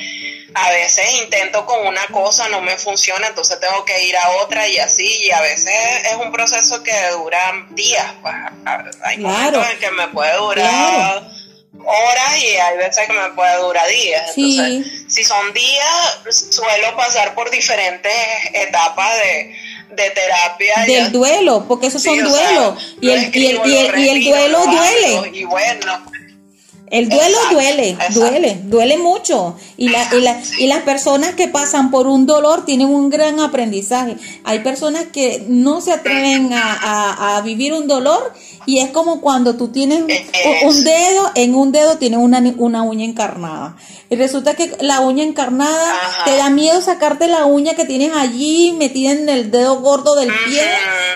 a 0.54 0.70
veces 0.70 1.22
intento 1.22 1.64
con 1.66 1.86
una 1.86 2.06
cosa, 2.08 2.48
no 2.48 2.60
me 2.60 2.76
funciona, 2.76 3.28
entonces 3.28 3.60
tengo 3.60 3.84
que 3.84 4.04
ir 4.04 4.16
a 4.16 4.30
otra 4.42 4.66
y 4.66 4.78
así, 4.78 5.06
y 5.24 5.30
a 5.30 5.40
veces 5.40 5.74
es 6.04 6.16
un 6.16 6.32
proceso 6.32 6.82
que 6.82 7.08
dura 7.10 7.66
días, 7.70 8.06
pues, 8.20 8.34
hay 9.04 9.18
momentos 9.18 9.70
en 9.70 9.78
que 9.78 9.90
me 9.92 10.08
puede 10.08 10.36
durar 10.36 11.31
horas 11.78 12.38
y 12.38 12.56
hay 12.56 12.76
veces 12.78 13.06
que 13.06 13.12
me 13.12 13.30
puede 13.34 13.56
durar 13.62 13.88
días. 13.88 14.32
Entonces, 14.36 15.04
si 15.08 15.24
son 15.24 15.52
días, 15.52 16.20
suelo 16.50 16.96
pasar 16.96 17.34
por 17.34 17.50
diferentes 17.50 18.12
etapas 18.52 19.10
de, 19.16 19.54
de 19.90 20.10
terapia. 20.10 20.74
Del 20.86 21.12
duelo, 21.12 21.64
porque 21.66 21.86
esos 21.86 22.02
son 22.02 22.18
duelos. 22.18 22.94
y, 23.00 23.10
el, 23.10 23.36
y, 23.36 23.46
el, 23.46 23.60
y, 23.98 24.08
el, 24.08 24.24
duelo 24.24 24.66
duele. 24.66 25.30
Y 25.32 25.44
bueno. 25.44 26.04
El 26.92 27.08
duelo 27.08 27.38
duele, 27.50 27.96
duele, 28.12 28.60
duele 28.64 28.98
mucho. 28.98 29.56
Y, 29.78 29.88
la, 29.88 30.06
y, 30.58 30.66
las 30.66 30.82
personas 30.82 31.34
que 31.34 31.48
pasan 31.48 31.90
por 31.90 32.06
un 32.06 32.26
dolor 32.26 32.66
tienen 32.66 32.88
un 32.88 33.08
gran 33.08 33.40
aprendizaje. 33.40 34.18
Hay 34.44 34.58
personas 34.58 35.04
que 35.10 35.42
no 35.48 35.80
se 35.80 35.90
atreven 35.90 36.50
a, 36.52 37.40
vivir 37.42 37.72
un 37.72 37.88
dolor 37.88 38.34
y 38.66 38.80
es 38.80 38.90
como 38.90 39.22
cuando 39.22 39.56
tú 39.56 39.68
tienes 39.68 40.02
un 40.02 40.84
dedo, 40.84 41.30
en 41.34 41.54
un 41.54 41.72
dedo 41.72 41.96
tienes 41.96 42.20
una, 42.20 42.42
una 42.58 42.82
uña 42.82 43.06
encarnada. 43.06 43.74
Y 44.12 44.16
resulta 44.16 44.52
que 44.52 44.76
la 44.80 45.00
uña 45.00 45.24
encarnada 45.24 45.90
te 46.26 46.36
da 46.36 46.50
miedo 46.50 46.82
sacarte 46.82 47.28
la 47.28 47.46
uña 47.46 47.72
que 47.72 47.86
tienes 47.86 48.14
allí 48.14 48.72
metida 48.72 49.12
en 49.12 49.26
el 49.30 49.50
dedo 49.50 49.80
gordo 49.80 50.14
del 50.16 50.28
pie 50.44 50.70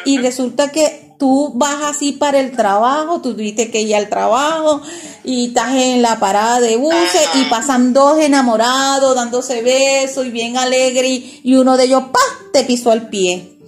y 0.07 0.17
resulta 0.17 0.73
que 0.73 1.15
tú 1.19 1.53
vas 1.55 1.83
así 1.83 2.13
para 2.13 2.41
el 2.41 2.57
trabajo, 2.57 3.21
tú 3.21 3.35
tuviste 3.35 3.71
que 3.71 3.83
ir 3.83 3.95
al 3.97 4.09
trabajo 4.09 4.81
y 5.25 5.49
estás 5.49 5.75
en 5.75 6.01
la 6.01 6.19
parada 6.19 6.59
de 6.61 6.79
buses 6.79 7.29
y 7.35 7.45
pasan 7.51 7.93
dos 7.93 8.19
enamorados 8.19 9.15
dándose 9.15 9.61
besos 9.61 10.25
y 10.25 10.31
bien 10.31 10.57
alegre 10.57 11.07
y, 11.07 11.55
uno 11.55 11.77
de 11.77 11.85
ellos 11.85 12.05
¡pah! 12.11 12.51
te 12.55 12.65
pisó 12.65 12.95
el 12.95 13.09
pie. 13.09 13.59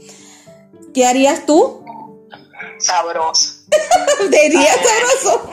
¿Qué 0.94 1.04
harías 1.04 1.44
tú? 1.44 1.84
Sabroso. 2.78 3.56
Diría 4.30 4.72
sabroso. 4.72 5.50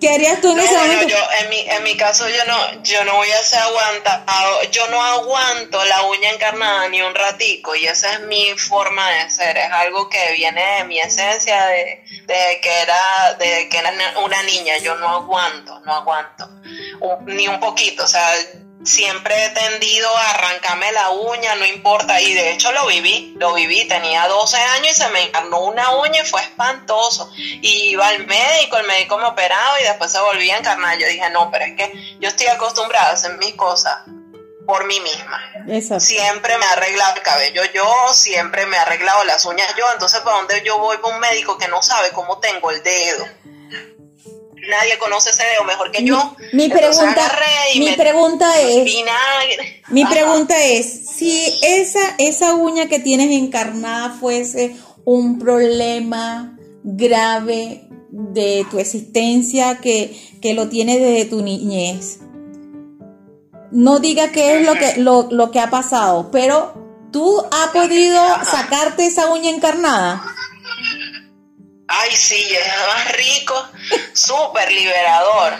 ¿Qué 0.00 0.08
harías 0.08 0.40
tú 0.40 0.52
en 0.52 0.60
ese 0.60 0.76
momento? 0.76 1.08
yo, 1.08 1.16
en 1.40 1.48
mi, 1.50 1.60
en 1.60 1.82
mi 1.82 1.96
caso 1.96 2.28
yo 2.28 2.44
no, 2.46 2.82
yo 2.82 3.04
no 3.04 3.16
voy 3.16 3.30
a 3.30 3.42
ser 3.42 3.60
aguantado, 3.60 4.62
yo 4.70 4.86
no 4.88 5.02
aguanto 5.02 5.84
la 5.84 6.02
uña 6.02 6.30
encarnada 6.30 6.88
ni 6.88 7.02
un 7.02 7.14
ratico 7.14 7.74
y 7.74 7.86
esa 7.86 8.14
es 8.14 8.20
mi 8.20 8.52
forma 8.56 9.10
de 9.10 9.30
ser, 9.30 9.56
es 9.56 9.70
algo 9.70 10.08
que 10.08 10.32
viene 10.32 10.78
de 10.78 10.84
mi 10.84 11.00
esencia 11.00 11.66
de, 11.66 12.02
que 12.26 12.80
era, 12.82 13.34
de 13.34 13.68
que 13.68 13.78
era 13.78 13.92
una 14.22 14.42
niña, 14.42 14.78
yo 14.78 14.94
no 14.96 15.08
aguanto, 15.08 15.80
no 15.80 15.94
aguanto, 15.94 16.48
ni 17.26 17.48
un 17.48 17.60
poquito, 17.60 18.04
o 18.04 18.08
sea, 18.08 18.34
siempre 18.84 19.44
he 19.44 19.48
tendido 19.50 20.14
a 20.16 20.30
arrancarme 20.30 20.92
la 20.92 21.10
uña, 21.10 21.54
no 21.56 21.64
importa, 21.66 22.20
y 22.20 22.32
de 22.34 22.52
hecho 22.52 22.70
lo 22.72 22.86
viví, 22.86 23.34
lo 23.38 23.54
viví, 23.54 23.86
tenía 23.88 24.28
12 24.28 24.56
años 24.56 24.92
y 24.92 24.94
se 24.94 25.08
me 25.08 25.22
encarnó 25.22 25.60
una 25.60 25.96
uña 25.96 26.22
y 26.22 26.26
fue 26.26 26.40
espantoso. 26.42 27.30
Y 27.36 27.90
iba 27.90 28.06
al 28.06 28.26
médico, 28.26 28.76
el 28.76 28.86
médico 28.86 29.18
me 29.18 29.26
operaba 29.26 29.80
y 29.80 29.84
después 29.84 30.12
se 30.12 30.20
volvía 30.20 30.56
a 30.56 30.58
encarnar. 30.58 30.98
Yo 30.98 31.06
dije, 31.06 31.30
no, 31.30 31.50
pero 31.50 31.64
es 31.64 31.76
que 31.76 32.16
yo 32.20 32.28
estoy 32.28 32.46
acostumbrada 32.46 33.10
a 33.10 33.12
hacer 33.12 33.36
mis 33.38 33.54
cosas 33.54 34.02
por 34.66 34.86
mí 34.86 34.98
misma. 35.00 35.40
Siempre 36.00 36.56
me 36.58 36.64
he 36.64 36.68
arreglado 36.68 37.16
el 37.16 37.22
cabello 37.22 37.62
yo, 37.74 37.86
siempre 38.12 38.66
me 38.66 38.76
he 38.76 38.80
arreglado 38.80 39.24
las 39.24 39.44
uñas 39.44 39.74
yo, 39.76 39.84
entonces 39.92 40.20
¿para 40.20 40.38
dónde 40.38 40.62
yo 40.64 40.78
voy 40.78 40.96
con 40.98 41.14
un 41.14 41.20
médico 41.20 41.58
que 41.58 41.68
no 41.68 41.82
sabe 41.82 42.10
cómo 42.10 42.38
tengo 42.38 42.70
el 42.70 42.82
dedo? 42.82 43.26
Nadie 44.68 44.98
conoce 44.98 45.30
ese 45.30 45.42
dedo 45.44 45.64
mejor 45.64 45.90
que 45.90 46.04
yo. 46.04 46.36
Mi 46.52 46.68
pregunta, 46.68 47.32
mi 47.76 47.92
pregunta 47.92 48.60
es, 48.60 48.94
mi 49.88 50.04
pregunta 50.06 50.54
es, 50.64 51.10
si 51.16 51.58
esa, 51.62 52.00
esa 52.18 52.54
uña 52.54 52.88
que 52.88 52.98
tienes 52.98 53.30
encarnada 53.30 54.10
fuese 54.10 54.76
un 55.04 55.38
problema 55.38 56.56
grave 56.82 57.88
de 58.10 58.66
tu 58.70 58.78
existencia 58.78 59.80
que, 59.80 60.16
que 60.40 60.54
lo 60.54 60.68
tienes 60.68 61.00
desde 61.00 61.24
tu 61.24 61.42
niñez, 61.42 62.20
no 63.70 63.98
diga 63.98 64.30
qué 64.30 64.56
es 64.56 64.66
lo 64.66 64.74
que, 64.74 64.96
lo, 64.98 65.28
lo 65.30 65.50
que 65.50 65.60
ha 65.60 65.68
pasado, 65.68 66.30
pero 66.30 67.08
tú 67.10 67.44
has 67.50 67.70
podido 67.70 68.22
sacarte 68.44 69.06
esa 69.06 69.32
uña 69.32 69.50
encarnada. 69.50 70.22
Ay, 71.88 72.16
sí, 72.16 72.48
es 72.56 72.86
más 72.86 73.12
rico, 73.12 73.68
súper 74.12 74.70
liberador. 74.72 75.52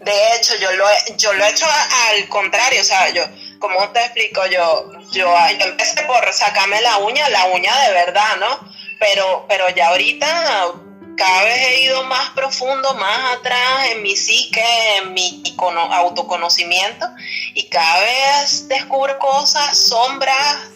De 0.00 0.36
hecho, 0.36 0.54
yo 0.56 0.70
lo, 0.72 0.88
he, 0.88 1.16
yo 1.16 1.32
lo 1.32 1.44
he 1.44 1.50
hecho 1.50 1.66
al 1.66 2.28
contrario, 2.28 2.80
o 2.80 2.84
sea, 2.84 3.10
yo, 3.10 3.24
como 3.58 3.88
te 3.90 4.00
explico, 4.00 4.46
yo, 4.46 4.92
yo, 5.12 5.34
empecé 5.58 6.02
por 6.02 6.32
sacarme 6.32 6.80
la 6.80 6.98
uña, 6.98 7.28
la 7.30 7.46
uña 7.46 7.76
de 7.86 7.92
verdad, 7.92 8.36
¿no? 8.38 8.60
Pero, 9.00 9.46
pero 9.48 9.68
ya 9.70 9.88
ahorita 9.88 10.72
cada 11.16 11.44
vez 11.44 11.58
he 11.62 11.80
ido 11.80 12.04
más 12.04 12.30
profundo, 12.30 12.94
más 12.94 13.36
atrás 13.36 13.90
en 13.90 14.02
mi 14.02 14.16
psique, 14.16 14.64
en 14.98 15.12
mi 15.12 15.42
autoconocimiento 15.90 17.06
y 17.54 17.68
cada 17.68 18.00
vez 18.00 18.68
descubro 18.68 19.18
cosas, 19.18 19.76
sombras 19.76 20.70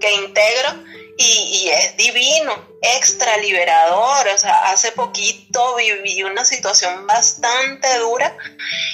que 0.00 0.12
integro 0.12 0.82
y, 1.16 1.70
es 1.72 1.96
divino, 1.96 2.52
extra 2.82 3.36
liberador. 3.38 4.28
O 4.28 4.38
sea, 4.38 4.70
hace 4.70 4.92
poquito 4.92 5.76
viví 5.76 6.22
una 6.22 6.44
situación 6.44 7.06
bastante 7.06 7.98
dura 7.98 8.36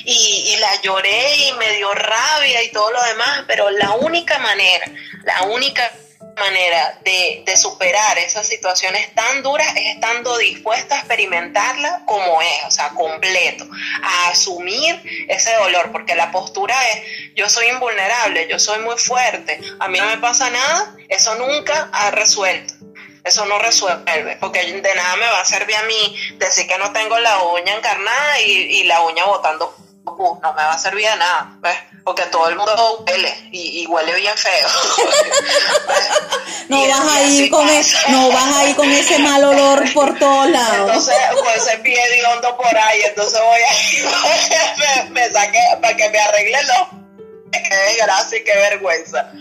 y, 0.04 0.56
la 0.60 0.80
lloré 0.82 1.36
y 1.48 1.52
me 1.54 1.76
dio 1.76 1.92
rabia 1.92 2.62
y 2.62 2.70
todo 2.70 2.90
lo 2.92 3.02
demás, 3.02 3.44
pero 3.46 3.70
la 3.70 3.92
única 3.92 4.38
manera, 4.38 4.86
la 5.24 5.42
única 5.44 5.90
manera 6.38 6.98
de, 7.04 7.44
superar 7.56 8.18
esas 8.18 8.46
situaciones 8.46 9.14
tan 9.14 9.42
duras 9.42 9.68
es 9.76 9.94
estando 9.94 10.36
dispuesta 10.38 10.96
a 10.96 10.98
experimentarla 10.98 12.02
como 12.06 12.40
es, 12.40 12.64
o 12.66 12.70
sea, 12.70 12.88
completo, 12.90 13.68
a 14.02 14.28
asumir 14.30 15.26
ese 15.28 15.52
dolor, 15.54 15.92
porque 15.92 16.14
la 16.14 16.32
postura 16.32 16.74
es, 16.90 17.34
yo 17.34 17.48
soy 17.48 17.66
invulnerable, 17.68 18.48
yo 18.48 18.58
soy 18.58 18.80
muy 18.80 18.96
fuerte, 18.98 19.60
a 19.78 19.88
mí 19.88 19.98
no 19.98 20.06
me 20.06 20.18
pasa 20.18 20.50
nada, 20.50 20.96
eso 21.08 21.34
nunca 21.36 21.88
ha 21.92 22.10
resuelto. 22.10 22.74
Eso 23.24 23.46
no 23.46 23.58
resuelve, 23.58 24.36
porque 24.40 24.64
de 24.64 24.94
nada 24.94 25.16
me 25.16 25.26
va 25.26 25.40
a 25.40 25.44
servir 25.44 25.76
a 25.76 25.82
mí 25.84 26.16
decir 26.38 26.66
que 26.66 26.78
no 26.78 26.92
tengo 26.92 27.18
la 27.20 27.42
uña 27.44 27.76
encarnada 27.76 28.40
y, 28.40 28.50
y 28.50 28.84
la 28.84 29.00
uña 29.02 29.24
botando 29.26 29.74
no 30.04 30.52
me 30.54 30.62
va 30.62 30.72
a 30.72 30.78
servir 30.78 31.08
de 31.08 31.16
nada, 31.16 31.56
¿ves? 31.60 31.76
porque 32.04 32.22
todo 32.24 32.48
el 32.48 32.56
mundo 32.56 33.04
huele 33.06 33.32
y, 33.52 33.86
huele 33.86 34.14
bien 34.16 34.36
feo. 34.36 34.68
no 36.68 36.88
vas 36.88 37.12
a 37.12 37.22
ir 37.22 37.48
con 37.50 37.64
no 38.08 38.28
vas 38.30 38.56
a 38.56 38.64
ir 38.66 38.76
con 38.76 38.90
ese 38.90 39.18
mal 39.20 39.44
olor 39.44 39.92
por 39.92 40.18
todos 40.18 40.50
lados. 40.50 40.88
Entonces, 40.88 41.14
pues 41.42 41.66
ese 41.66 41.78
pie 41.78 42.00
de 42.10 42.26
hondo 42.26 42.56
por 42.56 42.76
ahí, 42.76 43.02
entonces 43.04 43.40
voy 43.40 43.60
a 43.60 43.72
ir, 43.92 44.04
me, 45.04 45.10
me 45.10 45.30
saque 45.30 45.60
para 45.80 45.96
que 45.96 46.10
me 46.10 46.18
arregle 46.18 46.58
los 46.64 47.01
qué 47.68 47.74
desgracia 47.90 48.38
y 48.38 48.44
qué 48.44 48.52
vergüenza. 48.56 49.32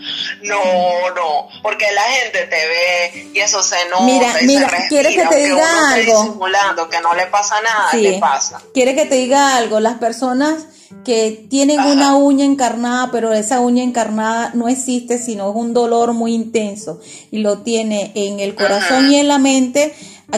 No, 0.42 1.10
no, 1.14 1.48
porque 1.62 1.86
la 1.92 2.02
gente 2.02 2.40
te 2.44 2.66
ve 2.66 3.30
y 3.34 3.38
eso 3.40 3.62
se 3.62 3.76
nota. 3.88 4.04
Mira, 4.04 4.34
mira, 4.42 4.86
¿quieres 4.88 5.14
que 5.14 5.26
te 5.26 5.44
diga 5.44 5.92
algo? 5.92 6.22
Simulando 6.22 6.88
que 6.88 7.00
no 7.00 7.14
le 7.14 7.26
pasa 7.26 7.56
nada, 7.62 7.92
le 7.94 8.18
pasa. 8.18 8.60
¿Quieres 8.74 8.94
que 8.94 9.06
te 9.06 9.16
diga 9.16 9.56
algo? 9.56 9.80
Las 9.80 9.98
personas 9.98 10.66
que 11.04 11.46
tienen 11.48 11.80
una 11.80 12.16
uña 12.16 12.44
encarnada, 12.44 13.10
pero 13.10 13.32
esa 13.32 13.60
uña 13.60 13.82
encarnada 13.82 14.52
no 14.54 14.68
existe, 14.68 15.18
sino 15.18 15.50
es 15.50 15.56
un 15.56 15.72
dolor 15.72 16.12
muy 16.12 16.34
intenso 16.34 17.00
y 17.30 17.38
lo 17.38 17.58
tiene 17.58 18.12
en 18.14 18.40
el 18.40 18.54
corazón 18.54 19.10
y 19.10 19.16
en 19.16 19.28
la 19.28 19.38
mente, 19.38 19.94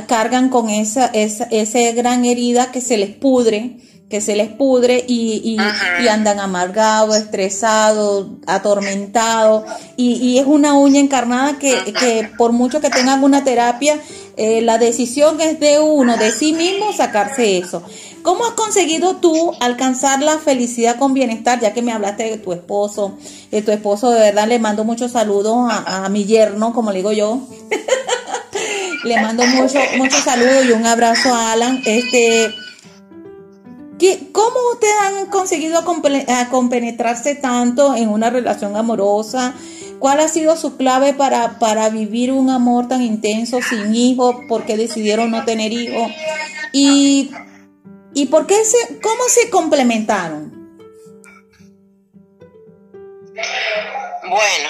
cargan 0.06 0.48
con 0.48 0.70
esa, 0.70 1.06
esa, 1.06 1.44
esa 1.50 1.78
gran 1.92 2.24
herida 2.24 2.72
que 2.72 2.80
se 2.80 2.96
les 2.96 3.10
pudre 3.10 3.76
que 4.08 4.20
se 4.20 4.36
les 4.36 4.48
pudre 4.48 5.04
y, 5.08 5.56
y, 6.00 6.08
andan 6.08 6.38
amargados, 6.38 7.16
estresados, 7.16 8.28
atormentados. 8.46 9.64
Y, 9.96 10.38
es 10.38 10.46
una 10.46 10.74
uña 10.74 11.00
encarnada 11.00 11.58
que, 11.58 11.92
que, 11.98 12.30
por 12.36 12.52
mucho 12.52 12.80
que 12.80 12.90
tengan 12.90 13.24
una 13.24 13.44
terapia, 13.44 13.98
eh, 14.36 14.60
la 14.60 14.78
decisión 14.78 15.40
es 15.40 15.58
de 15.58 15.80
uno, 15.80 16.16
de 16.16 16.30
sí 16.30 16.52
mismo, 16.52 16.92
sacarse 16.92 17.58
eso. 17.58 17.82
¿Cómo 18.22 18.44
has 18.46 18.52
conseguido 18.52 19.16
tú 19.16 19.52
alcanzar 19.60 20.22
la 20.22 20.38
felicidad 20.38 20.96
con 20.96 21.12
bienestar? 21.12 21.60
Ya 21.60 21.72
que 21.72 21.82
me 21.82 21.92
hablaste 21.92 22.24
de 22.24 22.38
tu 22.38 22.52
esposo, 22.52 23.18
de 23.50 23.62
tu 23.62 23.70
esposo, 23.70 24.10
de 24.10 24.20
verdad 24.20 24.48
le 24.48 24.58
mando 24.58 24.84
muchos 24.84 25.12
saludos 25.12 25.70
a, 25.70 26.04
a 26.04 26.08
mi 26.08 26.24
yerno, 26.24 26.72
como 26.72 26.90
le 26.90 26.98
digo 26.98 27.12
yo. 27.12 27.40
le 29.04 29.20
mando 29.20 29.44
muchos 29.46 29.82
muchos 29.98 30.20
saludos 30.20 30.64
y 30.64 30.72
un 30.72 30.86
abrazo 30.86 31.34
a 31.34 31.52
Alan. 31.52 31.82
Este, 31.84 32.54
¿Cómo 34.32 34.56
ustedes 34.72 34.94
han 35.00 35.26
conseguido 35.26 35.84
compenetrarse 36.50 37.34
tanto 37.36 37.94
en 37.94 38.08
una 38.08 38.30
relación 38.30 38.76
amorosa? 38.76 39.54
¿Cuál 39.98 40.20
ha 40.20 40.28
sido 40.28 40.56
su 40.56 40.76
clave 40.76 41.14
para, 41.14 41.58
para 41.58 41.88
vivir 41.88 42.32
un 42.32 42.50
amor 42.50 42.88
tan 42.88 43.02
intenso 43.02 43.60
sin 43.62 43.94
hijos? 43.94 44.36
¿Por 44.48 44.66
qué 44.66 44.76
decidieron 44.76 45.30
no 45.30 45.44
tener 45.44 45.72
hijos? 45.72 46.10
¿Y, 46.72 47.30
y 48.14 48.26
por 48.26 48.46
qué 48.46 48.64
se, 48.64 49.00
cómo 49.00 49.24
se 49.28 49.48
complementaron? 49.48 50.52
Bueno, 54.28 54.68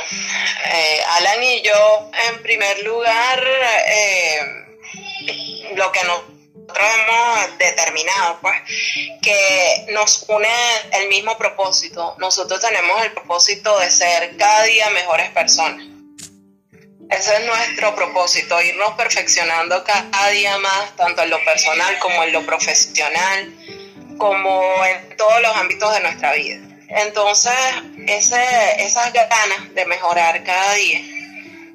eh, 0.73 0.99
Alan 1.17 1.43
y 1.43 1.63
yo, 1.63 2.11
en 2.31 2.43
primer 2.43 2.85
lugar, 2.85 3.43
eh, 3.87 4.39
lo 5.77 5.91
que 5.91 6.05
nos 6.05 6.34
nosotros 6.75 6.87
hemos 7.09 7.59
determinado 7.59 8.39
pues 8.41 8.57
que 9.23 9.87
nos 9.91 10.25
une 10.29 10.49
el 10.93 11.09
mismo 11.09 11.37
propósito. 11.39 12.17
Nosotros 12.19 12.61
tenemos 12.61 13.03
el 13.05 13.13
propósito 13.13 13.79
de 13.79 13.91
ser 13.91 14.37
cada 14.37 14.63
día 14.65 14.91
mejores 14.91 15.31
personas. 15.31 15.87
Ese 17.11 17.37
es 17.37 17.45
nuestro 17.45 17.95
propósito, 17.95 18.61
irnos 18.61 18.95
perfeccionando 18.95 19.85
cada 19.85 20.29
día 20.31 20.59
más, 20.59 20.97
tanto 20.97 21.23
en 21.23 21.31
lo 21.31 21.45
personal 21.45 21.99
como 21.99 22.25
en 22.25 22.33
lo 22.33 22.45
profesional, 22.45 23.55
como 24.19 24.85
en 24.85 25.17
todos 25.17 25.41
los 25.43 25.55
ámbitos 25.57 25.93
de 25.95 26.01
nuestra 26.01 26.33
vida. 26.33 26.57
Entonces, 26.89 27.55
ese, 28.07 28.43
esas 28.79 29.13
ganas 29.13 29.75
de 29.75 29.85
mejorar 29.87 30.43
cada 30.45 30.75
día 30.75 31.01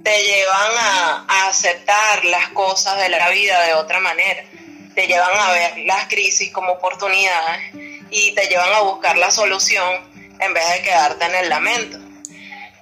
te 0.04 0.24
llevan 0.24 0.72
a, 0.78 1.26
a 1.28 1.48
aceptar 1.48 2.26
las 2.26 2.50
cosas 2.50 2.98
de 2.98 3.10
la 3.10 3.30
vida 3.30 3.62
de 3.66 3.74
otra 3.76 4.00
manera, 4.00 4.44
te 4.96 5.08
llevan 5.08 5.38
a 5.38 5.52
ver 5.52 5.78
las 5.86 6.08
crisis 6.08 6.52
como 6.52 6.74
oportunidades 6.74 7.74
y 8.10 8.34
te 8.34 8.48
llevan 8.48 8.74
a 8.74 8.82
buscar 8.82 9.18
la 9.18 9.32
solución 9.32 10.10
en 10.40 10.54
vez 10.54 10.64
de 10.74 10.82
quedarte 10.82 11.26
en 11.26 11.36
el 11.36 11.50
lamento. 11.50 11.98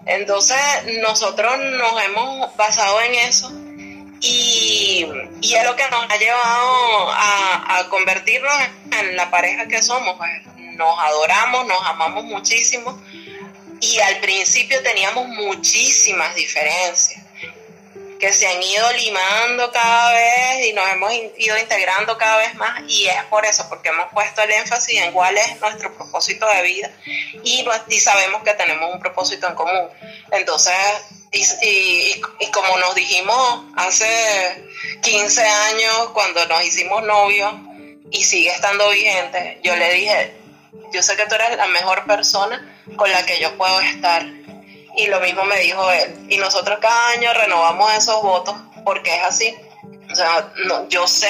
Entonces 0.06 0.58
nosotros 1.02 1.58
nos 1.58 2.04
hemos 2.04 2.56
basado 2.56 3.02
en 3.02 3.15
eso 3.15 3.52
y, 4.22 5.06
es 5.41 5.63
lo 5.63 5.76
que 5.76 5.88
nos 5.89 6.10
ha 6.10 6.17
llevado 6.17 7.12
a, 7.12 7.86
convertirnos 7.89 8.54
en 9.00 9.15
la 9.15 9.30
pareja 9.30 9.67
que 9.67 9.82
somos. 9.82 10.17
Pues. 10.17 10.32
Nos 10.76 11.00
adoramos, 11.00 11.65
nos 11.67 11.86
amamos 11.86 12.24
muchísimo 12.26 13.02
y 13.80 14.00
al 14.00 14.20
principio 14.20 14.82
teníamos 14.84 15.28
muchísimas 15.28 16.36
diferencias 16.36 17.27
que 18.19 18.34
se 18.34 18.47
han 18.47 18.62
ido 18.62 18.91
limando 18.93 19.71
cada 19.71 20.12
vez 20.12 20.67
y 20.67 20.73
nos 20.73 20.89
hemos 20.89 21.13
ido 21.38 21.58
integrando 21.58 22.17
cada 22.17 22.38
vez 22.38 22.56
más 22.56 22.82
y 22.88 23.08
es 23.08 23.23
por 23.25 23.45
eso, 23.45 23.67
porque 23.69 23.89
hemos 23.89 24.12
puesto 24.12 24.41
el 24.41 24.51
énfasis 24.51 25.01
en 25.01 25.12
cuál 25.12 25.38
es 25.38 25.60
nuestro 25.60 25.93
propósito 25.93 26.47
de 26.47 26.63
vida 26.63 26.91
y, 27.43 27.65
y 27.89 27.99
sabemos 27.99 28.43
que 28.43 28.53
tenemos 28.53 28.93
un 28.93 28.99
propósito 28.99 29.47
en 29.47 29.56
común. 29.56 29.89
Entonces, 30.32 30.73
y, 31.32 31.43
y, 31.62 32.51
como 32.51 32.77
nos 32.80 32.95
dijimos 32.95 33.65
hace 33.75 34.63
15 35.01 35.41
años 35.41 36.10
cuando 36.13 36.45
nos 36.47 36.63
hicimos 36.63 37.03
novios 37.03 37.53
y 38.12 38.23
sigue 38.23 38.49
estando 38.49 38.89
vigente, 38.89 39.60
yo 39.63 39.75
le 39.75 39.93
dije, 39.93 40.34
yo 40.93 41.03
sé 41.03 41.15
que 41.15 41.25
tú 41.25 41.36
eres 41.36 41.58
la 41.58 41.67
mejor 41.67 42.06
persona 42.06 42.75
con 42.95 43.12
la 43.12 43.25
que 43.25 43.39
yo 43.39 43.56
puedo 43.58 43.80
estar 43.82 44.25
y 44.98 45.08
lo 45.08 45.20
mismo 45.22 45.44
me 45.46 45.60
dijo 45.60 45.90
él. 45.92 46.26
Y 46.30 46.38
nosotros 46.38 46.80
cada 46.82 47.10
año 47.10 47.34
renovamos 47.34 47.94
esos 47.94 48.22
votos 48.22 48.56
porque 48.84 49.16
es 49.16 49.24
así. 49.24 49.56
O 50.12 50.16
sea, 50.16 50.52
no, 50.66 50.88
yo 50.90 51.08
sé 51.08 51.30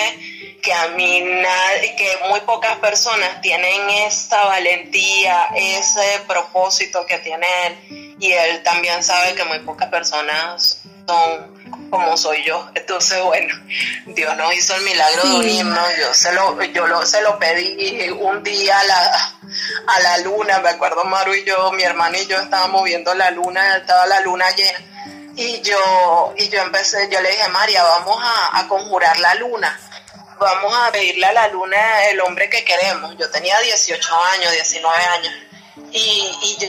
que 0.62 0.74
a 0.74 0.88
mí 0.90 1.22
nadie, 1.22 1.96
que 1.96 2.18
muy 2.30 2.40
pocas 2.42 2.78
personas 2.78 3.42
tienen 3.42 3.90
esa 3.90 4.46
valentía, 4.46 5.48
ese 5.56 6.22
propósito 6.28 7.06
que 7.06 7.18
tiene 7.20 7.48
él. 7.68 8.16
Y 8.20 8.32
él 8.32 8.64
también 8.64 9.04
sabe 9.04 9.36
que 9.36 9.44
muy 9.44 9.60
pocas 9.60 9.90
personas 9.90 10.84
son 11.08 11.57
como 11.90 12.18
soy 12.18 12.44
yo. 12.44 12.70
Entonces, 12.76 13.22
bueno, 13.24 13.54
Dios 14.08 14.36
nos 14.38 14.54
hizo 14.54 14.76
el 14.76 14.84
milagro 14.84 15.24
de 15.24 15.36
unirnos. 15.36 15.88
Yo 15.98 16.14
se 16.14 16.32
lo, 16.34 16.62
yo 16.64 16.88
lo, 16.88 17.06
se 17.06 17.22
lo 17.22 17.38
pedí 17.40 18.10
un 18.10 18.44
día 18.44 18.80
a 18.80 18.84
la, 18.84 19.36
a 19.88 20.00
la 20.02 20.18
luna. 20.20 20.60
Me 20.60 20.70
acuerdo, 20.70 21.04
Maru 21.06 21.34
y 21.34 21.44
yo, 21.44 21.72
mi 21.72 21.84
hermano 21.84 22.18
y 22.18 22.26
yo 22.28 22.38
estábamos 22.40 22.84
viendo 22.84 23.14
la 23.14 23.32
luna, 23.32 23.78
estaba 23.78 24.06
la 24.06 24.22
luna 24.22 24.50
llena. 24.52 24.80
Y 25.36 25.62
yo, 25.62 26.34
y 26.38 26.50
yo 26.50 26.62
empecé, 26.62 27.10
yo 27.12 27.22
le 27.22 27.30
dije, 27.30 27.48
María, 27.50 27.84
vamos 27.84 28.20
a, 28.22 28.60
a 28.60 28.68
conjurar 28.68 29.20
la 29.20 29.36
luna. 29.36 29.80
Vamos 30.40 30.74
a 30.76 30.92
pedirle 30.92 31.26
a 31.26 31.34
la 31.34 31.48
luna 31.48 32.06
el 32.10 32.20
hombre 32.22 32.50
que 32.50 32.64
queremos. 32.64 33.16
Yo 33.18 33.30
tenía 33.30 33.60
18 33.60 34.24
años, 34.34 34.52
19 34.52 35.04
años. 35.04 35.34
Y, 35.92 36.32
y 36.42 36.58
yo 36.60 36.68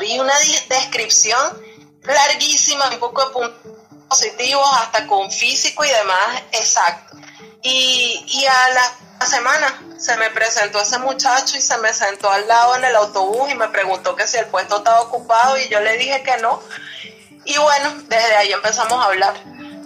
vi 0.00 0.18
una 0.18 0.34
descripción 0.68 1.62
larguísima, 2.02 2.88
un 2.88 2.98
poco 2.98 3.24
de 3.26 3.32
punto 3.32 3.85
positivos, 4.08 4.68
hasta 4.80 5.06
con 5.06 5.30
físico 5.30 5.84
y 5.84 5.88
demás 5.88 6.42
exacto. 6.52 7.16
Y, 7.62 8.24
y 8.28 8.46
a 8.46 8.68
la 8.74 9.26
semana 9.26 9.82
se 9.98 10.16
me 10.16 10.30
presentó 10.30 10.80
ese 10.80 10.98
muchacho 10.98 11.56
y 11.56 11.60
se 11.60 11.78
me 11.78 11.92
sentó 11.92 12.30
al 12.30 12.46
lado 12.46 12.76
en 12.76 12.84
el 12.84 12.96
autobús 12.96 13.50
y 13.50 13.54
me 13.54 13.68
preguntó 13.68 14.14
que 14.14 14.26
si 14.26 14.36
el 14.36 14.46
puesto 14.46 14.78
estaba 14.78 15.00
ocupado 15.00 15.56
y 15.58 15.68
yo 15.68 15.80
le 15.80 15.96
dije 15.96 16.22
que 16.22 16.36
no. 16.38 16.60
Y 17.44 17.56
bueno, 17.58 17.94
desde 18.08 18.36
ahí 18.36 18.52
empezamos 18.52 18.92
a 18.92 19.04
hablar. 19.06 19.34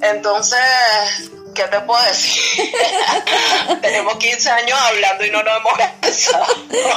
Entonces, 0.03 0.61
¿qué 1.55 1.65
te 1.65 1.81
puedo 1.81 2.03
decir? 2.05 2.43
Tenemos 3.83 4.17
15 4.17 4.51
años 4.51 4.79
hablando 4.81 5.27
y 5.27 5.31
no 5.31 5.43
nos 5.43 5.57
hemos 5.59 5.73
casado. 6.01 6.47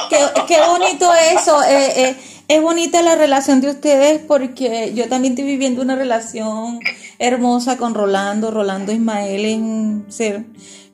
qué, 0.09 0.29
qué, 0.47 0.61
bonito 0.61 1.13
eso. 1.13 1.61
Eh, 1.63 2.03
eh, 2.03 2.15
es 2.47 2.61
bonita 2.61 3.01
la 3.01 3.15
relación 3.15 3.61
de 3.61 3.69
ustedes 3.69 4.21
porque 4.25 4.93
yo 4.93 5.07
también 5.09 5.33
estoy 5.33 5.45
viviendo 5.45 5.81
una 5.81 5.95
relación 5.95 6.79
hermosa 7.19 7.77
con 7.77 7.93
Rolando, 7.93 8.51
Rolando 8.51 8.91
Ismael 8.91 9.45
en 9.45 10.05
ser 10.09 10.45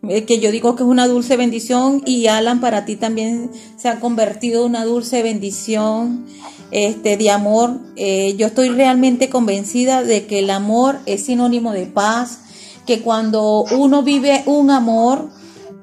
eh, 0.07 0.23
que 0.23 0.39
yo 0.39 0.49
digo 0.51 0.75
que 0.75 0.83
es 0.83 0.89
una 0.89 1.07
dulce 1.07 1.35
bendición 1.35 2.03
y 2.05 2.27
Alan 2.27 2.61
para 2.61 2.85
ti 2.85 2.95
también 2.95 3.51
se 3.75 3.89
ha 3.89 3.99
convertido 3.99 4.61
en 4.61 4.71
una 4.71 4.85
dulce 4.85 5.23
bendición 5.23 6.25
este 6.71 7.17
de 7.17 7.31
amor. 7.31 7.81
Eh, 7.97 8.35
yo 8.37 8.47
estoy 8.47 8.69
realmente 8.69 9.29
convencida 9.29 10.03
de 10.03 10.25
que 10.25 10.39
el 10.39 10.51
amor 10.51 10.99
es 11.05 11.25
sinónimo 11.25 11.73
de 11.73 11.85
paz, 11.85 12.39
que 12.85 13.01
cuando 13.01 13.65
uno 13.71 14.01
vive 14.01 14.43
un 14.45 14.71
amor, 14.71 15.29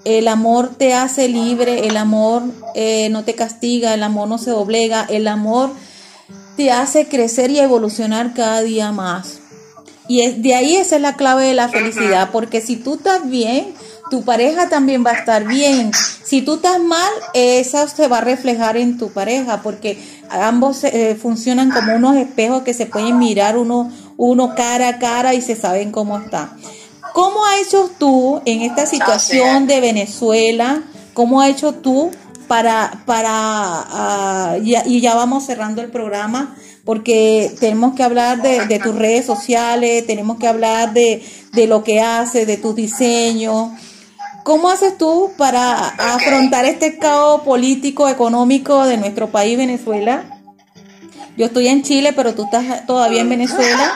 el 0.04 0.28
amor 0.28 0.70
te 0.76 0.94
hace 0.94 1.28
libre, 1.28 1.86
el 1.86 1.96
amor 1.98 2.42
eh, 2.74 3.08
no 3.10 3.24
te 3.24 3.34
castiga, 3.34 3.92
el 3.92 4.02
amor 4.02 4.28
no 4.28 4.38
se 4.38 4.50
doblega, 4.50 5.04
el 5.10 5.28
amor 5.28 5.70
te 6.56 6.70
hace 6.70 7.06
crecer 7.06 7.50
y 7.50 7.58
evolucionar 7.58 8.32
cada 8.32 8.62
día 8.62 8.92
más. 8.92 9.40
Y 10.08 10.22
es, 10.22 10.42
de 10.42 10.54
ahí 10.54 10.76
esa 10.76 10.96
es 10.96 11.02
la 11.02 11.14
clave 11.14 11.46
de 11.46 11.54
la 11.54 11.68
felicidad, 11.68 12.30
porque 12.32 12.60
si 12.60 12.76
tú 12.76 12.94
estás 12.94 13.28
bien, 13.28 13.74
tu 14.10 14.22
pareja 14.22 14.68
también 14.68 15.04
va 15.04 15.10
a 15.10 15.14
estar 15.14 15.44
bien. 15.44 15.90
Si 16.24 16.42
tú 16.42 16.54
estás 16.54 16.80
mal, 16.80 17.10
eso 17.34 17.86
se 17.88 18.08
va 18.08 18.18
a 18.18 18.20
reflejar 18.20 18.76
en 18.76 18.98
tu 18.98 19.10
pareja, 19.10 19.62
porque 19.62 19.98
ambos 20.30 20.84
eh, 20.84 21.16
funcionan 21.20 21.70
como 21.70 21.94
unos 21.94 22.16
espejos 22.16 22.62
que 22.62 22.74
se 22.74 22.86
pueden 22.86 23.18
mirar 23.18 23.56
uno, 23.56 23.90
uno 24.16 24.54
cara 24.54 24.88
a 24.88 24.98
cara 24.98 25.34
y 25.34 25.40
se 25.40 25.56
saben 25.56 25.90
cómo 25.90 26.18
está. 26.18 26.56
¿Cómo 27.12 27.44
has 27.46 27.66
hecho 27.66 27.90
tú 27.98 28.42
en 28.44 28.62
esta 28.62 28.86
situación 28.86 29.66
de 29.66 29.80
Venezuela? 29.80 30.82
¿Cómo 31.14 31.40
has 31.40 31.50
hecho 31.50 31.72
tú 31.72 32.10
para, 32.46 33.02
para, 33.06 33.30
ah, 33.32 34.56
y 34.60 35.00
ya 35.00 35.14
vamos 35.14 35.46
cerrando 35.46 35.82
el 35.82 35.90
programa, 35.90 36.54
porque 36.86 37.52
tenemos 37.58 37.94
que 37.96 38.04
hablar 38.04 38.40
de, 38.40 38.78
tus 38.78 38.94
redes 38.94 39.26
sociales, 39.26 40.06
tenemos 40.06 40.38
que 40.38 40.46
hablar 40.46 40.94
de, 40.94 41.20
lo 41.66 41.82
que 41.82 42.00
haces, 42.00 42.46
de 42.46 42.56
tu 42.56 42.74
diseño. 42.74 43.76
¿Cómo 44.44 44.70
haces 44.70 44.96
tú 44.96 45.32
para 45.36 45.88
afrontar 45.88 46.64
este 46.64 46.96
caos 46.96 47.42
político, 47.42 48.08
económico 48.08 48.86
de 48.86 48.98
nuestro 48.98 49.32
país, 49.32 49.58
Venezuela? 49.58 50.40
Yo 51.36 51.46
estoy 51.46 51.66
en 51.66 51.82
Chile, 51.82 52.12
pero 52.12 52.34
tú 52.34 52.44
estás 52.44 52.86
todavía 52.86 53.22
en 53.22 53.30
Venezuela. 53.30 53.92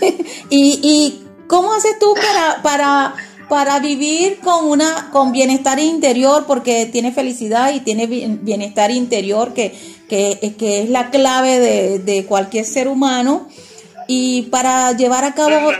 y, 0.50 0.80
¿Y 0.82 1.26
cómo 1.46 1.74
haces 1.74 1.96
tú 2.00 2.12
para, 2.14 2.60
para, 2.60 3.14
para 3.48 3.78
vivir 3.78 4.40
con, 4.40 4.68
una, 4.68 5.10
con 5.12 5.30
bienestar 5.30 5.78
interior? 5.78 6.44
Porque 6.44 6.86
tiene 6.86 7.12
felicidad 7.12 7.72
y 7.72 7.78
tiene 7.80 8.06
bienestar 8.08 8.90
interior 8.90 9.54
que 9.54 9.95
que, 10.08 10.54
que 10.58 10.82
es 10.82 10.90
la 10.90 11.10
clave 11.10 11.58
de, 11.58 11.98
de, 11.98 12.24
cualquier 12.26 12.64
ser 12.64 12.88
humano, 12.88 13.48
y 14.08 14.42
para 14.42 14.92
llevar 14.92 15.24
a 15.24 15.34
cabo 15.34 15.72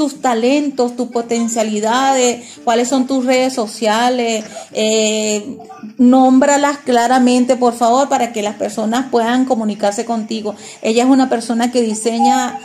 tus 0.00 0.22
talentos, 0.22 0.96
tus 0.96 1.08
potencialidades, 1.08 2.58
cuáles 2.64 2.88
son 2.88 3.06
tus 3.06 3.26
redes 3.26 3.52
sociales, 3.52 4.46
eh, 4.72 5.58
nómbralas 5.98 6.78
claramente, 6.78 7.56
por 7.56 7.74
favor, 7.74 8.08
para 8.08 8.32
que 8.32 8.40
las 8.40 8.54
personas 8.54 9.10
puedan 9.10 9.44
comunicarse 9.44 10.06
contigo. 10.06 10.54
Ella 10.80 11.02
es 11.02 11.08
una 11.10 11.28
persona 11.28 11.70
que 11.70 11.82
diseña 11.82 12.58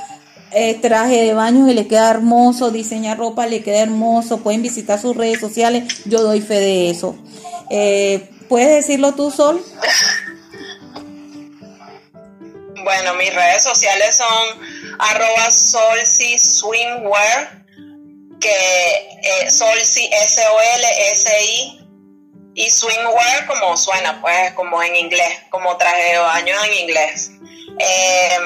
eh, 0.51 0.75
traje 0.75 1.23
de 1.23 1.33
baño 1.33 1.67
y 1.69 1.73
le 1.73 1.87
queda 1.87 2.09
hermoso, 2.09 2.71
diseña 2.71 3.15
ropa, 3.15 3.47
le 3.47 3.61
queda 3.61 3.81
hermoso, 3.81 4.37
pueden 4.37 4.61
visitar 4.61 4.97
sus 4.97 5.17
redes 5.17 5.41
sociales, 5.41 6.03
yo 6.05 6.23
doy 6.23 6.39
fe 6.39 6.61
de 6.61 6.89
eso. 6.89 7.17
Eh, 7.69 8.29
¿Puedes 8.47 8.69
decirlo 8.69 9.13
tú, 9.13 9.29
Sol? 9.29 9.61
Bueno, 12.85 13.15
mis 13.15 13.33
redes 13.33 13.63
sociales 13.63 14.15
son 14.15 14.95
arroba 14.99 15.49
solsi 15.49 16.37
swimwear, 16.37 17.65
que 18.39 19.17
eh, 19.23 19.49
solsi 19.49 20.07
S-O-L-S-I 20.13 21.79
y 22.53 22.69
swimwear 22.69 23.47
como 23.47 23.75
suena, 23.75 24.21
pues 24.21 24.53
como 24.53 24.83
en 24.83 24.95
inglés, 24.97 25.39
como 25.49 25.75
traje 25.77 26.11
de 26.11 26.19
baño 26.19 26.55
en 26.65 26.73
inglés. 26.81 27.31
Eh, 27.79 28.37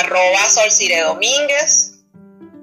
arroba 0.00 0.50
solcire 0.50 1.00
domínguez 1.00 1.92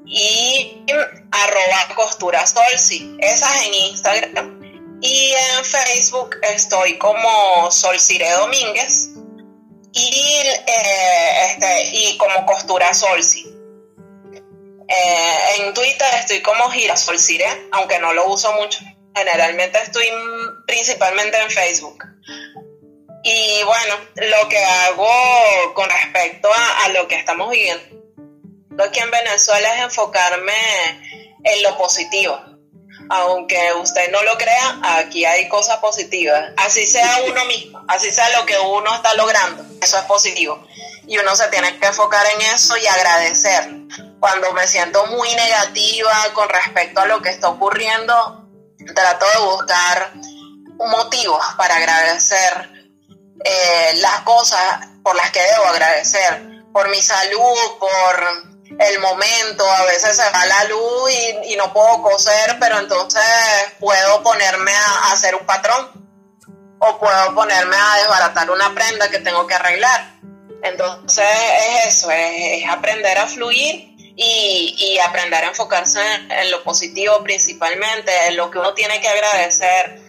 y 0.06 0.86
arroba 1.32 1.96
costura 1.96 2.46
solsi, 2.46 3.18
esas 3.20 3.66
en 3.66 3.74
Instagram. 3.74 4.60
Y 5.02 5.34
en 5.34 5.66
Facebook 5.66 6.36
estoy 6.44 7.00
como 7.00 7.72
Solcire 7.72 8.30
Domínguez 8.30 9.10
y, 9.94 10.42
eh, 10.68 11.46
este, 11.46 11.84
y 11.94 12.18
como 12.18 12.46
costura 12.46 12.94
Solsi. 12.94 13.54
Eh, 14.88 15.38
en 15.60 15.74
Twitter 15.74 16.08
estoy 16.20 16.42
como 16.42 16.70
Girasol 16.70 17.18
Cire, 17.18 17.48
aunque 17.72 18.00
no 18.00 18.14
lo 18.14 18.28
uso 18.28 18.52
mucho. 18.54 18.80
Generalmente 19.16 19.80
estoy 19.82 20.08
principalmente 20.68 21.38
en 21.40 21.50
Facebook. 21.50 22.04
Y 23.24 23.64
bueno, 23.64 23.96
lo 24.16 24.50
que 24.50 24.58
hago 24.58 25.74
con 25.74 25.90
respecto 25.90 26.50
a, 26.54 26.90
lo 26.90 27.08
que 27.08 27.16
estamos 27.16 27.50
viviendo 27.50 28.84
aquí 28.84 29.00
en 29.00 29.12
Venezuela 29.12 29.76
es 29.76 29.84
enfocarme 29.84 30.54
en 31.44 31.64
lo 31.64 31.78
positivo. 31.78 32.53
Aunque 33.10 33.74
usted 33.82 34.12
no 34.12 34.22
lo 34.24 34.38
crea, 34.38 34.80
aquí 34.98 35.26
hay 35.26 35.48
cosas 35.50 35.78
positivas. 35.78 36.52
Así 36.58 36.86
sea 36.86 37.20
uno 37.28 37.46
mismo, 37.46 37.84
así 37.88 38.12
sea 38.12 38.30
lo 38.40 38.46
que 38.46 38.58
uno 38.58 38.94
está 38.96 39.14
logrando, 39.16 39.64
eso 39.82 39.98
es 39.98 40.04
positivo. 40.06 40.66
Y 41.08 41.18
uno 41.18 41.36
se 41.36 41.48
tiene 41.50 41.78
que 41.80 41.88
enfocar 41.88 42.26
en 42.36 42.42
eso 42.54 42.78
y 42.78 42.88
agradecer. 42.88 43.70
Cuando 44.20 44.54
me 44.54 44.68
siento 44.68 45.06
muy 45.08 45.34
negativa 45.36 46.14
con 46.34 46.48
respecto 46.48 47.02
a 47.02 47.06
lo 47.06 47.22
que 47.22 47.30
está 47.30 47.50
ocurriendo, 47.50 48.48
trato 48.96 49.26
de 49.26 49.46
buscar 49.46 50.14
motivos 50.78 51.44
para 51.58 51.76
agradecer 51.76 52.70
eh, 53.44 53.94
las 53.98 54.22
cosas 54.22 54.88
por 55.04 55.16
las 55.16 55.32
que 55.32 55.42
debo 55.42 55.66
agradecer. 55.66 56.64
Por 56.72 56.90
mi 56.90 57.02
salud, 57.02 57.78
por 57.80 58.53
el 58.80 59.00
momento, 59.00 59.70
a 59.70 59.86
veces 59.86 60.16
se 60.16 60.30
va 60.30 60.46
la 60.46 60.64
luz 60.66 61.12
y, 61.46 61.56
no 61.56 61.72
puedo 61.72 62.02
coser, 62.02 62.58
pero 62.60 62.80
entonces 62.80 63.24
puedo 63.80 64.24
ponerme 64.24 64.72
a, 64.72 65.12
hacer 65.12 65.36
un 65.36 65.46
patrón 65.46 65.92
o 66.80 67.00
puedo 67.00 67.36
ponerme 67.36 67.76
a 67.76 67.98
desbaratar 67.98 68.50
una 68.50 68.74
prenda 68.74 69.10
que 69.10 69.20
tengo 69.20 69.46
que 69.48 69.54
arreglar. 69.54 70.14
Entonces 70.64 71.26
es 71.26 71.88
eso, 71.88 72.12
es, 72.12 72.68
aprender 72.68 73.18
a 73.18 73.28
fluir 73.28 73.96
y, 74.16 74.76
y, 74.78 75.00
aprender 75.00 75.44
a 75.44 75.48
enfocarse 75.48 76.02
en, 76.30 76.52
lo 76.52 76.64
positivo 76.64 77.22
principalmente, 77.24 78.12
en 78.28 78.38
lo 78.38 78.50
que 78.50 78.60
uno 78.60 78.74
tiene 78.74 79.00
que 79.00 79.08
agradecer. 79.08 80.02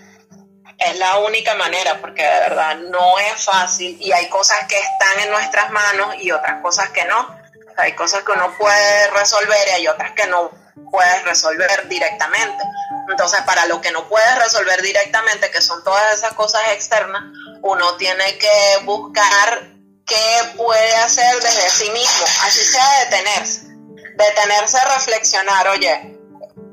Es 0.78 0.98
la 0.98 1.18
única 1.18 1.54
manera, 1.54 2.00
porque 2.00 2.22
de 2.22 2.40
verdad 2.40 2.76
no 2.76 3.18
es 3.18 3.44
fácil 3.44 3.96
y 4.00 4.10
hay 4.10 4.28
cosas 4.28 4.66
que 4.66 4.76
están 4.76 5.20
en 5.24 5.30
nuestras 5.30 5.70
manos 5.70 6.16
y 6.20 6.32
otras 6.32 6.60
cosas 6.62 6.90
que 6.90 7.04
no 7.04 7.43
hay 7.76 7.94
cosas 7.94 8.22
que 8.22 8.32
uno 8.32 8.54
puede 8.58 9.10
resolver 9.10 9.68
y 9.68 9.70
hay 9.70 9.88
otras 9.88 10.12
que 10.12 10.26
no 10.26 10.50
puedes 10.90 11.24
resolver 11.24 11.88
directamente. 11.88 12.62
Entonces, 13.08 13.40
para 13.42 13.66
lo 13.66 13.80
que 13.80 13.90
no 13.90 14.08
puedes 14.08 14.38
resolver 14.38 14.80
directamente, 14.82 15.50
que 15.50 15.60
son 15.60 15.82
todas 15.84 16.14
esas 16.14 16.32
cosas 16.34 16.62
externas, 16.72 17.22
uno 17.62 17.96
tiene 17.96 18.38
que 18.38 18.78
buscar 18.84 19.74
qué 20.06 20.52
puede 20.56 20.96
hacer 20.96 21.34
desde 21.40 21.70
sí 21.70 21.90
mismo, 21.90 22.26
así 22.44 22.64
sea 22.64 23.00
detenerse, 23.04 23.66
detenerse 24.16 24.78
a 24.78 24.94
reflexionar, 24.94 25.68
oye, 25.68 26.18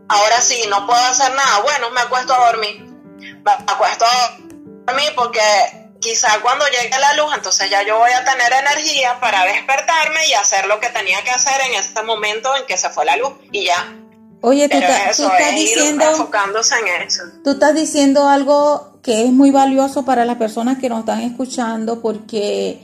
ahora 0.10 0.42
sí, 0.42 0.66
no 0.68 0.86
puedo 0.86 1.00
hacer 1.00 1.34
nada, 1.34 1.60
bueno, 1.62 1.90
me 1.92 2.02
acuesto 2.02 2.34
a 2.34 2.52
dormir, 2.52 2.84
me 2.84 3.52
acuesto 3.52 4.06
a 4.06 4.38
dormir 4.86 5.14
porque 5.16 5.81
quizá 6.02 6.42
cuando 6.42 6.66
llegue 6.66 7.00
la 7.00 7.14
luz, 7.14 7.34
entonces 7.34 7.70
ya 7.70 7.84
yo 7.84 7.98
voy 7.98 8.12
a 8.12 8.26
tener 8.26 8.52
energía 8.52 9.20
para 9.22 9.46
despertarme 9.46 10.28
y 10.28 10.34
hacer 10.34 10.66
lo 10.66 10.80
que 10.80 10.90
tenía 10.90 11.24
que 11.24 11.32
hacer 11.32 11.62
en 11.70 11.80
ese 11.80 12.04
momento 12.04 12.50
en 12.58 12.66
que 12.66 12.78
se 12.78 12.90
fue 12.90 13.06
la 13.06 13.16
luz 13.16 13.32
y 13.52 13.66
ya. 13.66 13.96
Oye, 14.42 14.68
tú, 14.68 14.78
estás 14.78 15.56
diciendo, 15.56 16.04
enfocándose 16.10 16.76
en 16.80 17.08
eso. 17.08 17.24
Tú 17.44 17.52
estás 17.52 17.76
diciendo 17.76 18.28
algo 18.28 19.00
que 19.04 19.26
es 19.26 19.32
muy 19.32 19.52
valioso 19.52 20.04
para 20.04 20.26
las 20.26 20.38
personas 20.38 20.80
que 20.80 20.90
nos 20.90 21.02
están 21.02 21.22
escuchando 21.22 22.02
porque 22.02 22.82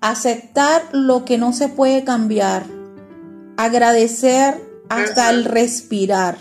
aceptar 0.00 0.84
lo 0.92 1.24
que 1.24 1.38
no 1.38 1.52
se 1.52 1.68
puede 1.68 2.04
cambiar, 2.04 2.64
agradecer 3.56 4.62
hasta 4.88 5.30
el 5.30 5.44
respirar. 5.44 6.38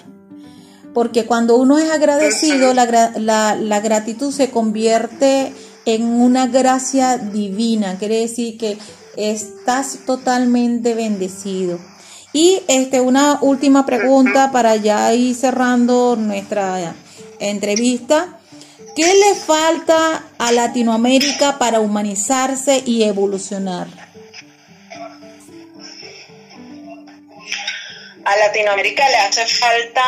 Porque 0.94 1.26
cuando 1.26 1.56
uno 1.56 1.80
es 1.80 1.90
agradecido, 1.90 2.74
la, 2.76 2.86
la, 3.16 3.56
la 3.56 3.80
gratitud 3.80 4.32
se 4.32 4.52
convierte 4.52 5.54
en 5.86 6.04
una 6.04 6.48
gracia 6.48 7.18
divina, 7.18 7.98
quiere 7.98 8.20
decir 8.20 8.58
que 8.58 8.78
estás 9.16 10.00
totalmente 10.06 10.94
bendecido. 10.94 11.80
Y 12.34 12.62
este, 12.68 13.02
una 13.02 13.40
última 13.42 13.86
pregunta 13.86 14.52
para 14.52 14.76
ya 14.78 15.14
ir 15.14 15.36
cerrando 15.36 16.16
nuestra 16.16 16.96
entrevista. 17.40 18.40
¿Qué 18.96 19.14
le 19.14 19.36
falta 19.36 20.24
a 20.38 20.52
Latinoamérica 20.52 21.58
para 21.58 21.80
humanizarse 21.80 22.84
y 22.86 23.04
evolucionar? 23.04 23.88
A 28.24 28.38
Latinoamérica 28.38 29.10
le 29.10 29.18
hace 29.18 29.46
falta 29.48 30.02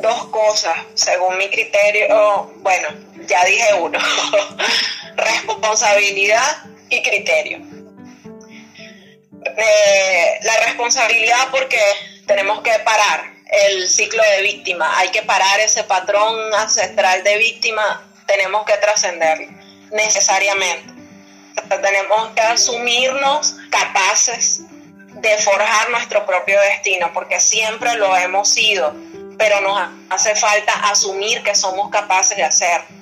dos 0.00 0.26
cosas, 0.26 0.74
según 0.94 1.36
mi 1.36 1.48
criterio. 1.50 2.52
Bueno, 2.60 2.88
ya 3.28 3.44
dije 3.44 3.74
uno, 3.74 3.98
responsabilidad 5.16 6.64
y 6.88 7.02
criterio. 7.02 7.58
Eh, 9.56 10.38
la 10.42 10.56
responsabilidad 10.66 11.48
porque 11.50 11.80
tenemos 12.26 12.60
que 12.62 12.72
parar 12.84 13.32
el 13.46 13.88
ciclo 13.88 14.22
de 14.36 14.42
víctima, 14.42 14.98
hay 14.98 15.10
que 15.10 15.22
parar 15.22 15.60
ese 15.60 15.84
patrón 15.84 16.52
ancestral 16.54 17.22
de 17.22 17.38
víctima, 17.38 18.10
tenemos 18.26 18.64
que 18.64 18.76
trascenderlo 18.78 19.46
necesariamente. 19.92 20.92
tenemos 21.68 22.30
que 22.34 22.42
asumirnos 22.42 23.56
capaces 23.70 24.60
de 25.14 25.38
forjar 25.38 25.90
nuestro 25.90 26.24
propio 26.26 26.60
destino, 26.60 27.10
porque 27.12 27.40
siempre 27.40 27.94
lo 27.96 28.14
hemos 28.16 28.48
sido, 28.50 28.94
pero 29.38 29.60
nos 29.60 29.90
hace 30.10 30.34
falta 30.34 30.72
asumir 30.90 31.42
que 31.42 31.54
somos 31.54 31.90
capaces 31.90 32.36
de 32.36 32.44
hacerlo 32.44 32.97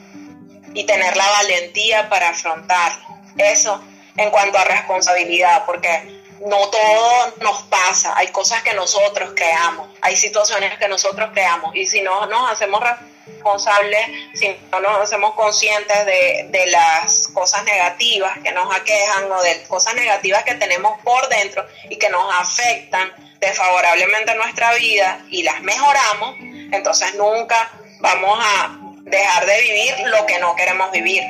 y 0.77 0.85
tener 0.85 1.17
la 1.17 1.29
valentía 1.31 2.09
para 2.11 2.29
afrontar 2.29 2.93
eso 3.39 3.83
en 4.17 4.31
cuanto 4.31 4.59
a 4.59 4.65
responsabilidad, 4.65 5.65
porque 5.65 6.23
no 6.47 6.69
todo 6.69 7.35
nos 7.41 7.62
pasa, 7.65 8.12
hay 8.15 8.29
cosas 8.29 8.62
que 8.62 8.75
nosotros 8.75 9.33
creamos, 9.35 9.89
hay 10.03 10.17
situaciones 10.17 10.79
que 10.79 10.87
nosotros 10.87 11.31
creamos 11.33 11.75
y 11.75 11.87
si 11.87 12.03
no 12.03 12.27
nos 12.27 12.51
hacemos 12.51 12.83
responsables, 13.27 14.07
si 14.35 14.55
no 14.71 14.81
nos 14.81 15.01
hacemos 15.01 15.35
conscientes 15.35 16.05
de, 16.05 16.67
las 16.67 17.29
cosas 17.29 17.65
negativas 17.65 18.39
que 18.45 18.53
nos 18.53 18.75
aquejan 18.75 19.33
o 19.33 19.43
de 19.43 19.62
cosas 19.65 19.95
negativas 19.95 20.45
que 20.45 20.57
tenemos 20.57 21.01
por 21.03 21.27
dentro 21.29 21.65
y 21.89 21.97
que 21.97 22.11
nos 22.11 22.35
afectan 22.39 23.12
desfavorablemente 23.41 24.35
nuestra 24.35 24.75
vida 24.75 25.25
y 25.31 25.43
las 25.43 25.62
mejoramos, 25.62 26.37
entonces 26.71 27.15
nunca 27.15 27.71
vamos 28.01 28.39
a 28.43 28.86
dejar 29.07 29.47
de 29.47 29.61
vivir 29.62 29.95
lo 30.07 30.27
que 30.27 30.38
no 30.38 30.55
queremos 30.55 30.90
vivir. 30.90 31.23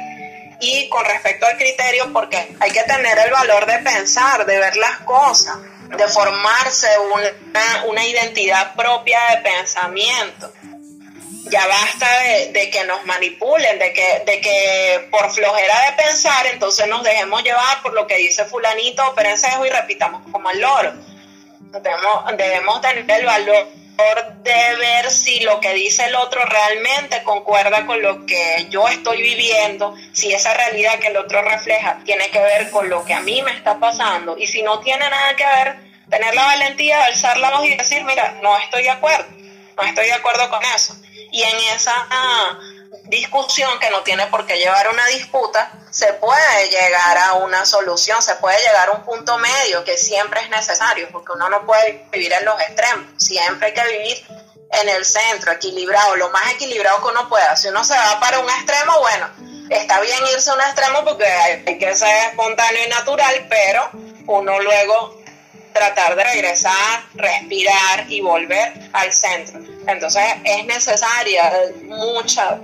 Y 0.59 0.89
con 0.89 1.05
respecto 1.05 1.47
al 1.47 1.57
criterio, 1.59 2.13
porque 2.13 2.57
hay 2.59 2.71
que 2.71 2.83
tener 2.85 3.19
el 3.19 3.31
valor 3.31 3.67
de 3.67 3.79
pensar, 3.81 4.47
de 4.47 4.59
ver 4.59 4.77
las 4.77 4.99
cosas, 5.01 5.59
de 5.97 6.09
formarse 6.09 6.89
una, 6.99 7.85
una 7.85 8.05
identidad 8.07 8.75
propia 8.75 9.19
de 9.31 9.37
pensamiento. 9.43 10.51
Ya 11.51 11.65
basta 11.67 12.09
de, 12.53 12.71
que 12.71 12.85
nos 12.85 13.05
manipulen, 13.05 13.79
de 13.79 13.93
que, 13.93 14.23
de 14.27 14.41
que 14.41 15.09
por 15.13 15.31
flojera 15.31 15.91
de 15.91 16.03
pensar, 16.03 16.47
entonces 16.47 16.89
nos 16.89 17.05
dejemos 17.05 17.45
llevar 17.45 17.83
por 17.83 17.93
lo 17.93 18.07
que 18.07 18.17
dice 18.17 18.47
fulanito, 18.47 19.15
perencejo 19.15 19.65
y 19.65 19.69
repitamos 19.69 20.23
como 20.33 20.51
el 20.51 20.61
loro. 20.61 20.95
Debemos, 21.61 22.37
debemos 22.37 22.81
tener 22.81 23.09
el 23.09 23.27
valor 23.27 23.69
de 24.43 24.77
ver 24.77 25.11
si 25.11 25.41
lo 25.41 25.59
que 25.61 25.73
dice 25.75 26.05
el 26.05 26.15
otro 26.15 26.45
realmente 26.45 27.23
concuerda 27.23 27.87
con 27.87 28.01
lo 28.03 28.27
que 28.27 28.67
yo 28.71 28.87
estoy 28.89 29.23
viviendo, 29.23 29.95
si 30.13 30.33
esa 30.33 30.55
realidad 30.55 30.99
que 30.99 31.09
el 31.09 31.17
otro 31.17 31.43
refleja 31.43 31.99
tiene 32.05 32.29
que 32.31 32.39
ver 32.39 32.71
con 32.71 32.89
lo 32.89 33.05
que 33.05 33.15
a 33.15 33.21
mí 33.21 33.43
me 33.43 33.53
está 33.53 33.79
pasando 33.79 34.37
y 34.39 34.47
si 34.47 34.63
no 34.63 34.81
tiene 34.81 35.09
nada 35.09 35.35
que 35.35 35.45
ver, 35.45 35.79
tener 36.11 36.35
la 36.35 36.45
valentía 36.45 36.99
de 36.99 37.03
alzar 37.05 37.39
la 37.39 37.51
voz 37.51 37.67
y 37.67 37.75
decir, 37.75 38.05
mira, 38.05 38.39
no 38.43 38.57
estoy 38.59 38.83
de 38.83 38.91
acuerdo, 38.91 39.27
no 39.77 39.83
estoy 39.83 40.07
de 40.07 40.13
acuerdo 40.13 40.49
con 40.51 40.63
eso. 40.75 40.95
Y 41.33 41.43
en 41.43 41.57
esa 41.75 41.95
discusión 43.09 43.79
que 43.79 43.91
no 43.91 44.03
tiene 44.03 44.27
por 44.27 44.47
qué 44.47 44.59
llevar 44.59 44.89
una 44.89 45.07
disputa, 45.07 45.73
se 45.91 46.13
puede 46.15 46.69
llegar 46.71 47.19
a 47.19 47.35
una 47.35 47.65
solución, 47.65 48.21
se 48.23 48.35
puede 48.37 48.59
llegar 48.59 48.89
a 48.89 48.93
un 48.93 49.05
punto 49.05 49.39
medio 49.39 49.85
que 49.85 49.97
siempre 49.97 50.41
es 50.41 50.51
necesario, 50.51 51.09
porque 51.11 51.33
uno 51.33 51.49
no 51.49 51.65
puede 51.65 52.07
vivir 52.11 52.33
en 52.33 52.45
los 52.45 52.61
extremos, 52.61 53.07
siempre 53.23 53.69
hay 53.69 53.75
que 53.75 53.99
vivir 53.99 54.27
en 54.71 54.89
el 54.89 55.05
centro, 55.05 55.53
equilibrado, 55.53 56.17
lo 56.17 56.31
más 56.31 56.53
equilibrado 56.53 57.01
que 57.03 57.09
uno 57.09 57.29
pueda. 57.29 57.57
Si 57.57 57.69
uno 57.69 57.85
se 57.85 57.95
va 57.95 58.19
para 58.19 58.41
un 58.41 58.51
extremo, 58.51 58.99
bueno, 59.01 59.31
está 59.71 60.01
bien 60.01 60.19
irse 60.33 60.51
a 60.51 60.55
un 60.55 60.61
extremo 60.61 61.05
porque 61.05 61.27
hay 61.27 61.79
que 61.79 61.95
ser 61.95 62.29
espontáneo 62.31 62.85
y 62.85 62.89
natural, 62.89 63.47
pero 63.49 63.91
uno 64.27 64.61
luego 64.61 65.17
tratar 65.73 66.17
de 66.17 66.25
regresar, 66.25 67.05
respirar 67.15 68.07
y 68.09 68.21
volver 68.21 68.73
al 68.93 69.13
centro. 69.13 69.61
Entonces 69.87 70.25
es 70.45 70.65
necesaria 70.65 71.53
mucha 71.83 72.59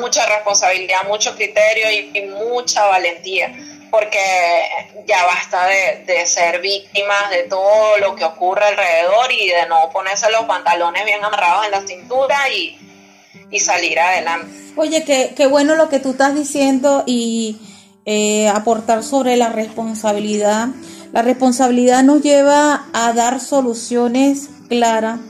mucha 0.00 0.26
responsabilidad, 0.26 1.04
mucho 1.06 1.34
criterio 1.34 1.90
y, 1.90 2.26
mucha 2.28 2.86
valentía 2.86 3.52
porque 3.90 4.18
ya 5.06 5.24
basta 5.24 5.66
de, 5.66 6.26
ser 6.26 6.60
víctimas 6.60 7.30
de 7.30 7.44
todo 7.44 7.96
lo 7.98 8.14
que 8.14 8.24
ocurre 8.24 8.66
alrededor 8.66 9.32
y 9.32 9.48
de 9.48 9.66
no 9.66 9.88
ponerse 9.90 10.30
los 10.30 10.44
pantalones 10.44 11.04
bien 11.06 11.24
amarrados 11.24 11.64
en 11.64 11.70
la 11.70 11.86
cintura 11.86 12.36
y, 12.50 12.76
salir 13.58 13.98
adelante. 13.98 14.46
Oye, 14.76 15.04
qué, 15.04 15.32
qué, 15.34 15.46
bueno 15.46 15.74
lo 15.74 15.88
que 15.88 16.00
tú 16.00 16.10
estás 16.10 16.34
diciendo 16.34 17.02
y 17.06 17.58
eh, 18.10 18.48
aportar 18.48 19.02
sobre 19.02 19.36
la 19.36 19.50
responsabilidad. 19.50 20.68
La 21.12 21.20
responsabilidad 21.20 22.02
nos 22.02 22.22
lleva 22.22 22.86
a 22.94 23.12
dar 23.12 23.38
soluciones 23.38 24.48
claras. 24.68 25.20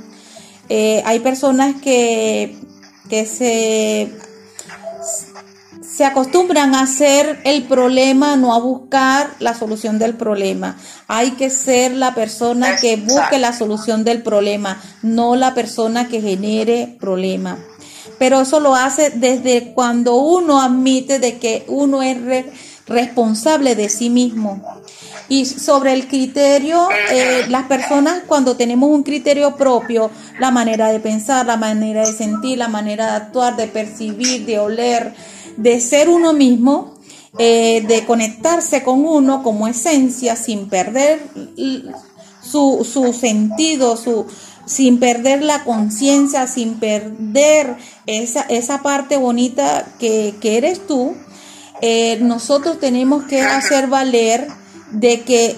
Eh, 0.68 1.02
hay 1.04 1.18
personas 1.18 1.74
que, 1.82 2.56
que 3.08 3.26
se 3.26 4.12
se 5.98 6.04
acostumbran 6.04 6.76
a 6.76 6.82
hacer 6.82 7.40
el 7.42 7.64
problema, 7.64 8.36
no 8.36 8.54
a 8.54 8.60
buscar 8.60 9.34
la 9.40 9.52
solución 9.52 9.98
del 9.98 10.14
problema. 10.14 10.76
Hay 11.08 11.32
que 11.32 11.50
ser 11.50 11.90
la 11.90 12.14
persona 12.14 12.76
que 12.76 12.94
busque 12.94 13.40
la 13.40 13.52
solución 13.52 14.04
del 14.04 14.22
problema, 14.22 14.80
no 15.02 15.34
la 15.34 15.54
persona 15.54 16.06
que 16.06 16.20
genere 16.20 16.96
problema. 17.00 17.58
Pero 18.16 18.42
eso 18.42 18.60
lo 18.60 18.76
hace 18.76 19.10
desde 19.10 19.72
cuando 19.72 20.14
uno 20.14 20.62
admite 20.62 21.18
de 21.18 21.38
que 21.38 21.64
uno 21.66 22.00
es 22.00 22.16
responsable 22.86 23.74
de 23.74 23.88
sí 23.88 24.08
mismo. 24.08 24.62
Y 25.28 25.46
sobre 25.46 25.94
el 25.94 26.06
criterio, 26.06 26.88
eh, 27.10 27.46
las 27.48 27.64
personas 27.64 28.22
cuando 28.28 28.56
tenemos 28.56 28.88
un 28.88 29.02
criterio 29.02 29.56
propio, 29.56 30.12
la 30.38 30.52
manera 30.52 30.92
de 30.92 31.00
pensar, 31.00 31.44
la 31.44 31.56
manera 31.56 32.06
de 32.06 32.12
sentir, 32.12 32.56
la 32.56 32.68
manera 32.68 33.06
de 33.06 33.16
actuar, 33.16 33.56
de 33.56 33.66
percibir, 33.66 34.46
de 34.46 34.60
oler, 34.60 35.12
de 35.58 35.80
ser 35.80 36.08
uno 36.08 36.32
mismo, 36.32 36.94
eh, 37.36 37.84
de 37.86 38.06
conectarse 38.06 38.84
con 38.84 39.04
uno 39.04 39.42
como 39.42 39.66
esencia 39.66 40.36
sin 40.36 40.68
perder 40.68 41.20
su, 42.40 42.86
su 42.90 43.12
sentido, 43.12 43.96
su, 43.96 44.24
sin 44.66 45.00
perder 45.00 45.42
la 45.42 45.64
conciencia, 45.64 46.46
sin 46.46 46.78
perder 46.78 47.76
esa, 48.06 48.42
esa 48.42 48.82
parte 48.82 49.16
bonita 49.16 49.84
que, 49.98 50.36
eres 50.42 50.86
tú, 50.86 51.16
eh, 51.82 52.18
nosotros 52.20 52.78
tenemos 52.78 53.24
que 53.24 53.40
hacer 53.40 53.88
valer 53.88 54.46
de 54.92 55.22
que 55.22 55.56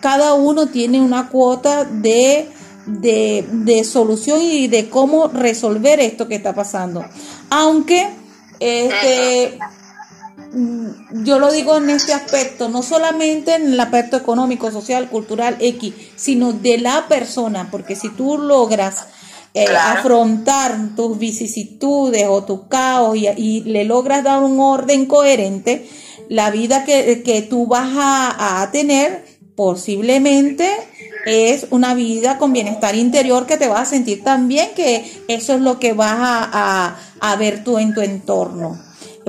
cada 0.00 0.34
uno 0.34 0.68
tiene 0.68 1.00
una 1.00 1.30
cuota 1.30 1.84
de, 1.84 2.48
de, 2.86 3.44
de 3.50 3.82
solución 3.82 4.40
y 4.40 4.68
de 4.68 4.88
cómo 4.88 5.26
resolver 5.26 5.98
esto 5.98 6.28
que 6.28 6.36
está 6.36 6.54
pasando. 6.54 7.04
Aunque 7.50 8.21
este, 8.62 9.58
mm, 10.52 11.24
yo 11.24 11.38
lo 11.38 11.50
digo 11.50 11.76
en 11.76 11.90
este 11.90 12.12
aspecto, 12.12 12.68
no 12.68 12.82
solamente 12.82 13.54
en 13.54 13.72
el 13.72 13.80
aspecto 13.80 14.16
económico, 14.16 14.70
social, 14.70 15.08
cultural, 15.08 15.56
X, 15.60 15.92
sino 16.16 16.52
de 16.52 16.78
la 16.78 17.08
persona, 17.08 17.68
porque 17.70 17.96
si 17.96 18.08
tú 18.10 18.38
logras 18.38 19.06
eh, 19.54 19.66
afrontar 19.76 20.94
tus 20.96 21.18
vicisitudes 21.18 22.26
o 22.28 22.44
tu 22.44 22.68
caos 22.68 23.16
y, 23.16 23.60
le 23.64 23.84
logras 23.84 24.24
dar 24.24 24.42
un 24.42 24.60
orden 24.60 25.06
coherente, 25.06 25.88
la 26.28 26.50
vida 26.50 26.84
que, 26.84 27.22
que 27.22 27.42
tú 27.42 27.66
vas 27.66 27.90
a, 27.94 28.62
a 28.62 28.70
tener 28.70 29.31
posiblemente 29.54 30.68
es 31.26 31.66
una 31.70 31.94
vida 31.94 32.38
con 32.38 32.52
bienestar 32.52 32.94
interior 32.94 33.46
que 33.46 33.56
te 33.56 33.68
vas 33.68 33.82
a 33.82 33.90
sentir 33.90 34.24
también 34.24 34.70
que 34.74 35.04
eso 35.28 35.54
es 35.54 35.60
lo 35.60 35.78
que 35.78 35.92
vas 35.92 36.16
a, 36.18 36.96
a, 37.20 37.36
ver 37.36 37.62
tú 37.64 37.78
en 37.78 37.94
tu 37.94 38.00
entorno. 38.00 38.80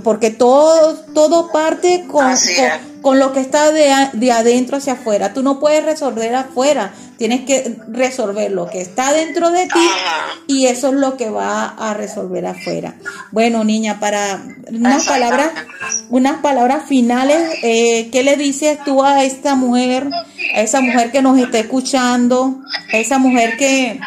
Porque 0.03 0.31
todo, 0.31 0.95
todo 1.13 1.51
parte 1.51 2.05
con, 2.07 2.25
con, 2.25 2.92
lo 3.11 3.33
que 3.33 3.41
está 3.41 3.71
de, 3.71 3.91
de, 4.13 4.31
adentro 4.31 4.77
hacia 4.77 4.93
afuera. 4.93 5.33
Tú 5.33 5.43
no 5.43 5.59
puedes 5.59 5.83
resolver 5.83 6.33
afuera, 6.33 6.93
tienes 7.17 7.41
que 7.41 7.77
resolver 7.89 8.51
lo 8.51 8.69
que 8.69 8.81
está 8.81 9.11
dentro 9.11 9.51
de 9.51 9.67
ti 9.67 9.89
y 10.47 10.67
eso 10.67 10.87
es 10.87 10.93
lo 10.93 11.17
que 11.17 11.29
va 11.29 11.65
a 11.65 11.93
resolver 11.93 12.45
afuera. 12.45 12.95
Bueno, 13.31 13.63
niña, 13.63 13.99
para 13.99 14.41
unas 14.69 15.05
palabras, 15.05 15.51
unas 16.09 16.39
palabras 16.41 16.87
finales, 16.87 17.59
eh, 17.61 18.09
¿qué 18.11 18.23
le 18.23 18.37
dices 18.37 18.79
tú 18.85 19.03
a 19.03 19.23
esta 19.23 19.55
mujer, 19.55 20.07
a 20.55 20.61
esa 20.61 20.79
mujer 20.79 21.11
que 21.11 21.21
nos 21.21 21.37
está 21.37 21.59
escuchando, 21.59 22.61
a 22.93 22.97
esa 22.97 23.17
mujer 23.17 23.57
que 23.57 23.99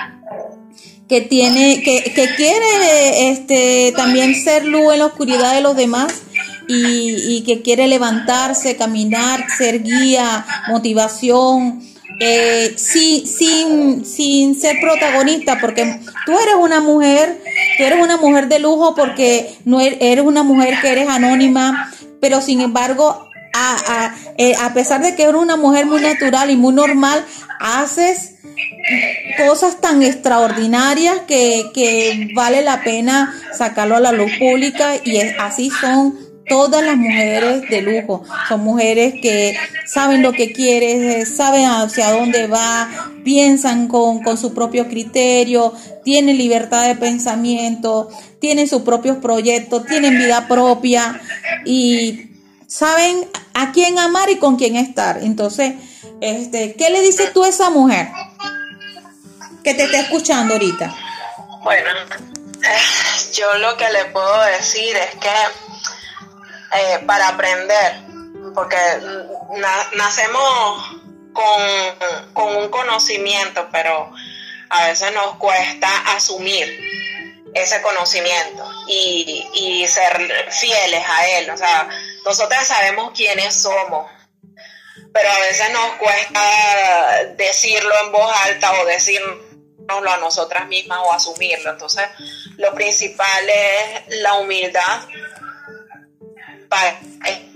que 1.09 1.21
tiene, 1.21 1.83
que, 1.83 2.03
que 2.03 2.35
quiere 2.35 3.31
este 3.31 3.93
también 3.97 4.35
ser 4.35 4.65
luz 4.65 4.93
en 4.93 4.99
la 4.99 5.07
oscuridad 5.07 5.55
de 5.55 5.61
los 5.61 5.77
demás 5.77 6.13
y, 6.69 7.43
que 7.43 7.63
quiere 7.63 7.87
levantarse, 7.87 8.77
caminar, 8.77 9.47
ser 9.57 9.83
guía, 9.83 10.45
motivación, 10.69 11.83
eh, 12.21 12.75
sin, 12.77 14.05
sin 14.05 14.61
ser 14.61 14.77
protagonista, 14.81 15.59
porque 15.61 16.01
tú 16.25 16.33
eres 16.39 16.55
una 16.59 16.81
mujer, 16.81 17.41
tú 17.77 17.85
eres 17.85 18.01
una 18.01 18.17
mujer 18.17 18.49
de 18.49 18.59
lujo 18.59 18.95
porque 18.95 19.57
no 19.65 19.81
er, 19.81 19.99
eres 20.01 20.25
una 20.25 20.43
mujer 20.43 20.81
que 20.81 20.93
eres 20.93 21.09
anónima, 21.09 21.93
pero 22.21 22.41
sin 22.41 22.61
embargo, 22.61 23.29
a, 23.55 23.77
a, 23.87 24.15
eh, 24.39 24.55
a 24.61 24.75
pesar 24.75 25.03
de 25.03 25.15
que 25.15 25.25
eres 25.25 25.35
una 25.35 25.57
mujer 25.57 25.87
muy 25.87 26.01
natural 26.01 26.51
y 26.51 26.57
muy 26.57 26.75
normal, 26.75 27.25
haces 27.61 28.37
cosas 29.37 29.81
tan 29.81 30.03
extraordinarias 30.03 31.21
que, 31.27 31.71
que 31.75 32.31
vale 32.35 32.63
la 32.63 32.83
pena 32.83 33.35
sacarlo 33.57 33.97
a 33.97 34.01
la 34.01 34.13
luz 34.13 34.31
pública 34.39 34.95
y 35.05 35.19
así 35.39 35.71
son 35.71 36.26
todas 36.49 36.85
las 36.85 36.97
mujeres 36.97 37.69
de 37.69 37.83
lujo. 37.83 38.25
Son 38.49 38.61
mujeres 38.61 39.15
que 39.21 39.57
saben 39.87 40.23
lo 40.23 40.33
que 40.33 40.53
quieren, 40.53 41.27
saben 41.27 41.67
hacia 41.67 42.13
dónde 42.13 42.47
va, 42.47 42.89
piensan 43.25 43.89
con, 43.89 44.23
con 44.23 44.39
su 44.39 44.55
propio 44.55 44.89
criterio, 44.89 45.73
tienen 46.05 46.39
libertad 46.39 46.87
de 46.87 46.95
pensamiento, 46.95 48.09
tienen 48.41 48.69
sus 48.69 48.83
propios 48.83 49.19
proyectos, 49.19 49.87
tienen 49.87 50.19
vida 50.19 50.47
propia 50.47 51.21
y 51.65 52.31
saben 52.67 53.29
a 53.55 53.73
quién 53.73 53.99
amar 53.99 54.31
y 54.31 54.37
con 54.37 54.57
quién 54.57 54.77
estar. 54.77 55.19
Entonces, 55.23 55.75
este, 56.21 56.75
¿qué 56.75 56.91
le 56.91 57.01
dices 57.01 57.33
tú 57.33 57.45
a 57.45 57.49
esa 57.49 57.71
mujer 57.71 58.09
que 59.65 59.75
te 59.75 59.85
está 59.85 60.01
escuchando 60.01 60.55
ahorita? 60.55 60.95
Bueno, 61.65 61.91
eh, 62.63 63.33
yo 63.33 63.53
lo 63.59 63.77
que 63.77 63.91
le 63.91 64.05
puedo 64.07 64.43
decir 64.59 64.97
es 64.97 65.17
que 65.17 65.29
eh, 66.73 66.99
para 67.07 67.29
aprender, 67.29 67.95
porque 68.55 68.77
nacemos 69.95 71.03
con, 71.33 72.47
un 72.47 72.69
conocimiento, 72.69 73.69
pero 73.71 74.13
a 74.71 74.87
veces 74.89 75.13
nos 75.13 75.37
cuesta 75.37 75.89
asumir 76.15 76.67
ese 77.55 77.81
conocimiento 77.83 78.69
y, 78.89 79.49
y, 79.55 79.87
ser 79.87 80.51
fieles 80.51 81.05
a 81.09 81.27
él. 81.39 81.51
O 81.51 81.57
sea, 81.57 81.89
nosotros 82.25 82.67
sabemos 82.67 83.13
quiénes 83.15 83.55
somos, 83.55 84.11
pero 85.13 85.31
a 85.31 85.39
veces 85.41 85.71
nos 85.73 85.93
cuesta 85.93 87.25
decirlo 87.37 87.95
en 88.05 88.13
voz 88.13 88.31
alta 88.45 88.73
o 88.81 88.85
decirnoslo 88.85 90.11
a 90.11 90.19
nosotras 90.19 90.67
mismas 90.67 90.99
o 91.03 91.13
asumirlo. 91.13 91.71
Entonces, 91.71 92.05
lo 92.57 92.75
principal 92.75 93.49
es 93.49 94.21
la 94.21 94.35
humildad 94.35 95.09
para 96.69 96.99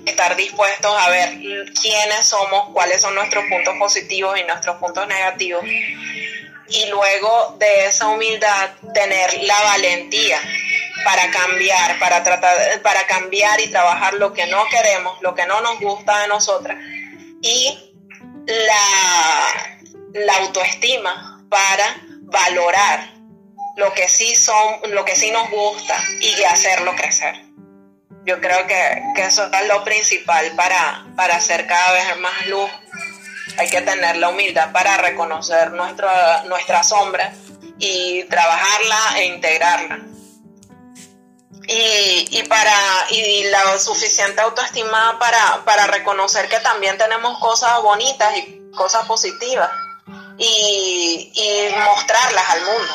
estar 0.07 0.37
dispuestos 0.37 0.93
a 0.99 1.09
ver 1.11 1.39
quiénes 1.81 2.25
somos, 2.25 2.71
cuáles 2.73 3.01
son 3.01 3.15
nuestros 3.15 3.45
puntos 3.49 3.75
positivos 3.79 4.39
y 4.39 4.45
nuestros 4.45 4.77
puntos 4.77 5.07
negativos. 5.07 5.63
Y 5.65 6.87
luego 6.87 7.57
de 7.59 7.87
esa 7.87 8.07
humildad 8.09 8.71
tener 8.95 9.43
la 9.43 9.61
valentía 9.63 10.41
para 11.05 11.31
cambiar, 11.31 11.99
para 11.99 12.23
tratar, 12.23 12.81
para 12.83 13.07
cambiar 13.07 13.61
y 13.61 13.69
trabajar 13.69 14.15
lo 14.15 14.33
que 14.33 14.47
no 14.47 14.65
queremos, 14.71 15.21
lo 15.23 15.35
que 15.35 15.47
no 15.47 15.61
nos 15.61 15.81
gusta 15.81 16.21
de 16.21 16.29
nosotras. 16.29 16.79
Y 17.43 17.93
la, 18.47 20.35
autoestima 20.41 21.45
para 21.49 21.97
valorar 22.23 23.15
lo 23.77 23.93
que 23.93 24.09
sí 24.09 24.35
son, 24.35 24.93
lo 24.93 25.05
que 25.05 25.17
sí 25.17 25.31
nos 25.31 25.51
gusta 25.51 25.97
y 26.21 26.43
hacerlo 26.45 26.95
crecer 26.95 27.51
yo 28.25 28.41
creo 28.41 28.67
que, 28.67 29.03
eso 29.23 29.49
es 29.53 29.69
lo 29.69 29.83
principal 29.85 30.51
para, 30.57 31.07
para 31.17 31.37
hacer 31.37 31.67
cada 31.67 31.93
vez 31.93 32.19
más 32.19 32.47
luz. 32.47 32.71
Hay 33.59 33.69
que 33.69 33.81
tener 33.83 34.17
la 34.17 34.29
humildad 34.29 34.73
para 34.73 34.97
reconocer 34.99 35.73
nuestra, 35.73 36.45
nuestra 36.45 36.83
sombra 36.83 37.33
y 37.79 38.25
trabajarla 38.25 39.19
e 39.19 39.27
integrarla. 39.27 39.99
Y, 41.67 42.39
y, 42.39 42.43
para, 42.49 42.73
y 43.11 43.45
la 43.45 43.79
suficiente 43.79 44.41
autoestima 44.41 45.19
para, 45.19 45.63
para 45.65 45.87
reconocer 45.87 46.49
que 46.49 46.59
también 46.61 46.99
tenemos 46.99 47.39
cosas 47.39 47.81
bonitas 47.83 48.37
y 48.39 48.71
cosas 48.75 49.07
positivas 49.07 49.71
y, 50.37 51.31
y 51.33 51.75
mostrarlas 51.85 52.51
al 52.51 52.61
mundo. 52.65 52.93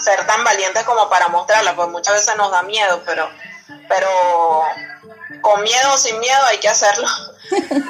Ser 0.00 0.26
tan 0.26 0.42
valientes 0.42 0.84
como 0.84 1.08
para 1.10 1.28
mostrarlas, 1.28 1.74
porque 1.74 1.90
muchas 1.90 2.14
veces 2.14 2.36
nos 2.36 2.50
da 2.50 2.62
miedo, 2.62 3.02
pero 3.04 3.28
pero 3.88 4.08
con 5.40 5.62
miedo 5.62 5.94
o 5.94 5.98
sin 5.98 6.18
miedo 6.18 6.40
hay 6.50 6.58
que 6.58 6.68
hacerlo. 6.68 7.06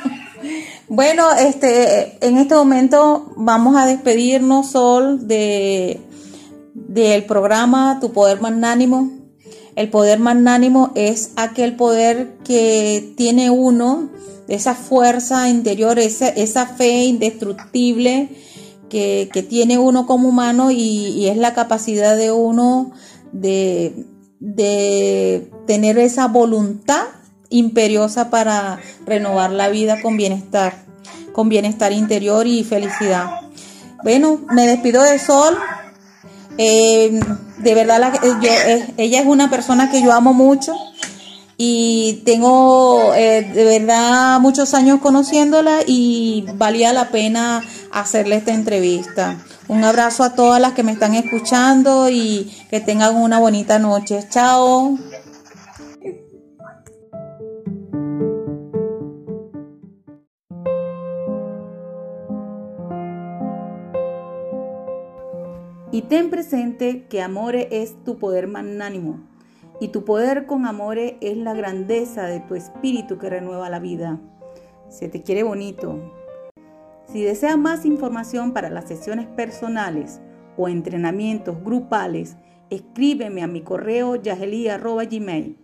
bueno, 0.88 1.32
este, 1.32 2.24
en 2.26 2.38
este 2.38 2.54
momento 2.54 3.32
vamos 3.36 3.76
a 3.76 3.86
despedirnos, 3.86 4.70
Sol, 4.70 5.26
de 5.26 6.00
del 6.88 7.24
programa 7.24 7.98
Tu 8.00 8.12
Poder 8.12 8.40
Magnánimo. 8.40 9.10
El 9.76 9.90
poder 9.90 10.18
magnánimo 10.18 10.90
es 10.96 11.30
aquel 11.36 11.76
poder 11.76 12.38
que 12.44 13.14
tiene 13.16 13.48
uno, 13.50 14.10
esa 14.48 14.74
fuerza 14.74 15.48
interior, 15.48 16.00
esa, 16.00 16.30
esa 16.30 16.66
fe 16.66 17.04
indestructible 17.04 18.28
que, 18.88 19.46
tiene 19.48 19.78
uno 19.78 20.04
como 20.04 20.30
humano 20.30 20.72
y, 20.72 21.28
es 21.28 21.36
la 21.36 21.54
capacidad 21.54 22.16
de 22.16 22.32
uno 22.32 22.90
de, 23.30 24.04
de 24.40 25.50
tener 25.66 25.98
esa 25.98 26.28
voluntad 26.28 27.04
imperiosa 27.50 28.30
para 28.30 28.78
renovar 29.06 29.50
la 29.50 29.68
vida 29.68 30.00
con 30.02 30.16
bienestar, 30.16 30.84
con 31.32 31.48
bienestar 31.48 31.92
interior 31.92 32.46
y 32.46 32.64
felicidad. 32.64 33.30
Bueno, 34.02 34.40
me 34.50 34.66
despido 34.66 35.02
de 35.02 35.18
Sol. 35.18 35.56
Eh, 36.56 37.20
de 37.58 37.74
verdad, 37.74 38.20
yo, 38.22 38.48
eh, 38.48 38.94
ella 38.96 39.20
es 39.20 39.26
una 39.26 39.50
persona 39.50 39.90
que 39.90 40.02
yo 40.02 40.12
amo 40.12 40.34
mucho 40.34 40.74
y 41.56 42.22
tengo 42.24 43.12
eh, 43.14 43.42
de 43.42 43.64
verdad 43.64 44.38
muchos 44.38 44.74
años 44.74 45.00
conociéndola 45.00 45.80
y 45.84 46.46
valía 46.54 46.92
la 46.92 47.08
pena 47.08 47.62
hacerle 47.90 48.36
esta 48.36 48.54
entrevista. 48.54 49.44
Un 49.68 49.84
abrazo 49.84 50.24
a 50.24 50.34
todas 50.34 50.60
las 50.60 50.72
que 50.72 50.82
me 50.82 50.92
están 50.92 51.14
escuchando 51.14 52.08
y 52.08 52.50
que 52.70 52.80
tengan 52.80 53.14
una 53.14 53.38
bonita 53.38 53.78
noche. 53.78 54.26
Chao. 54.30 54.96
Y 65.92 66.02
ten 66.02 66.30
presente 66.30 67.06
que 67.08 67.20
Amore 67.20 67.68
es 67.70 68.02
tu 68.04 68.18
poder 68.18 68.46
magnánimo 68.46 69.20
y 69.80 69.88
tu 69.88 70.04
poder 70.04 70.46
con 70.46 70.64
Amore 70.64 71.18
es 71.20 71.36
la 71.36 71.54
grandeza 71.54 72.24
de 72.24 72.40
tu 72.40 72.54
espíritu 72.54 73.18
que 73.18 73.28
renueva 73.28 73.68
la 73.68 73.80
vida. 73.80 74.18
Se 74.88 75.08
te 75.08 75.22
quiere 75.22 75.42
bonito. 75.42 76.17
Si 77.10 77.22
deseas 77.22 77.56
más 77.56 77.86
información 77.86 78.52
para 78.52 78.68
las 78.68 78.86
sesiones 78.86 79.26
personales 79.26 80.20
o 80.56 80.68
entrenamientos 80.68 81.62
grupales, 81.64 82.36
escríbeme 82.68 83.42
a 83.42 83.46
mi 83.46 83.62
correo 83.62 84.16
yageli.gmail. 84.16 85.56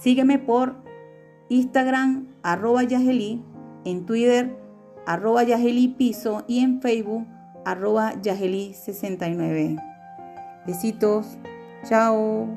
Sígueme 0.00 0.38
por 0.38 0.76
Instagram 1.50 2.28
arroba 2.42 2.84
yageli, 2.84 3.42
en 3.84 4.06
Twitter 4.06 4.56
arroba 5.06 5.42
y 5.42 6.58
en 6.60 6.80
Facebook 6.80 7.26
arroba 7.64 8.14
yageli69. 8.14 9.82
Besitos. 10.66 11.38
Chao. 11.84 12.48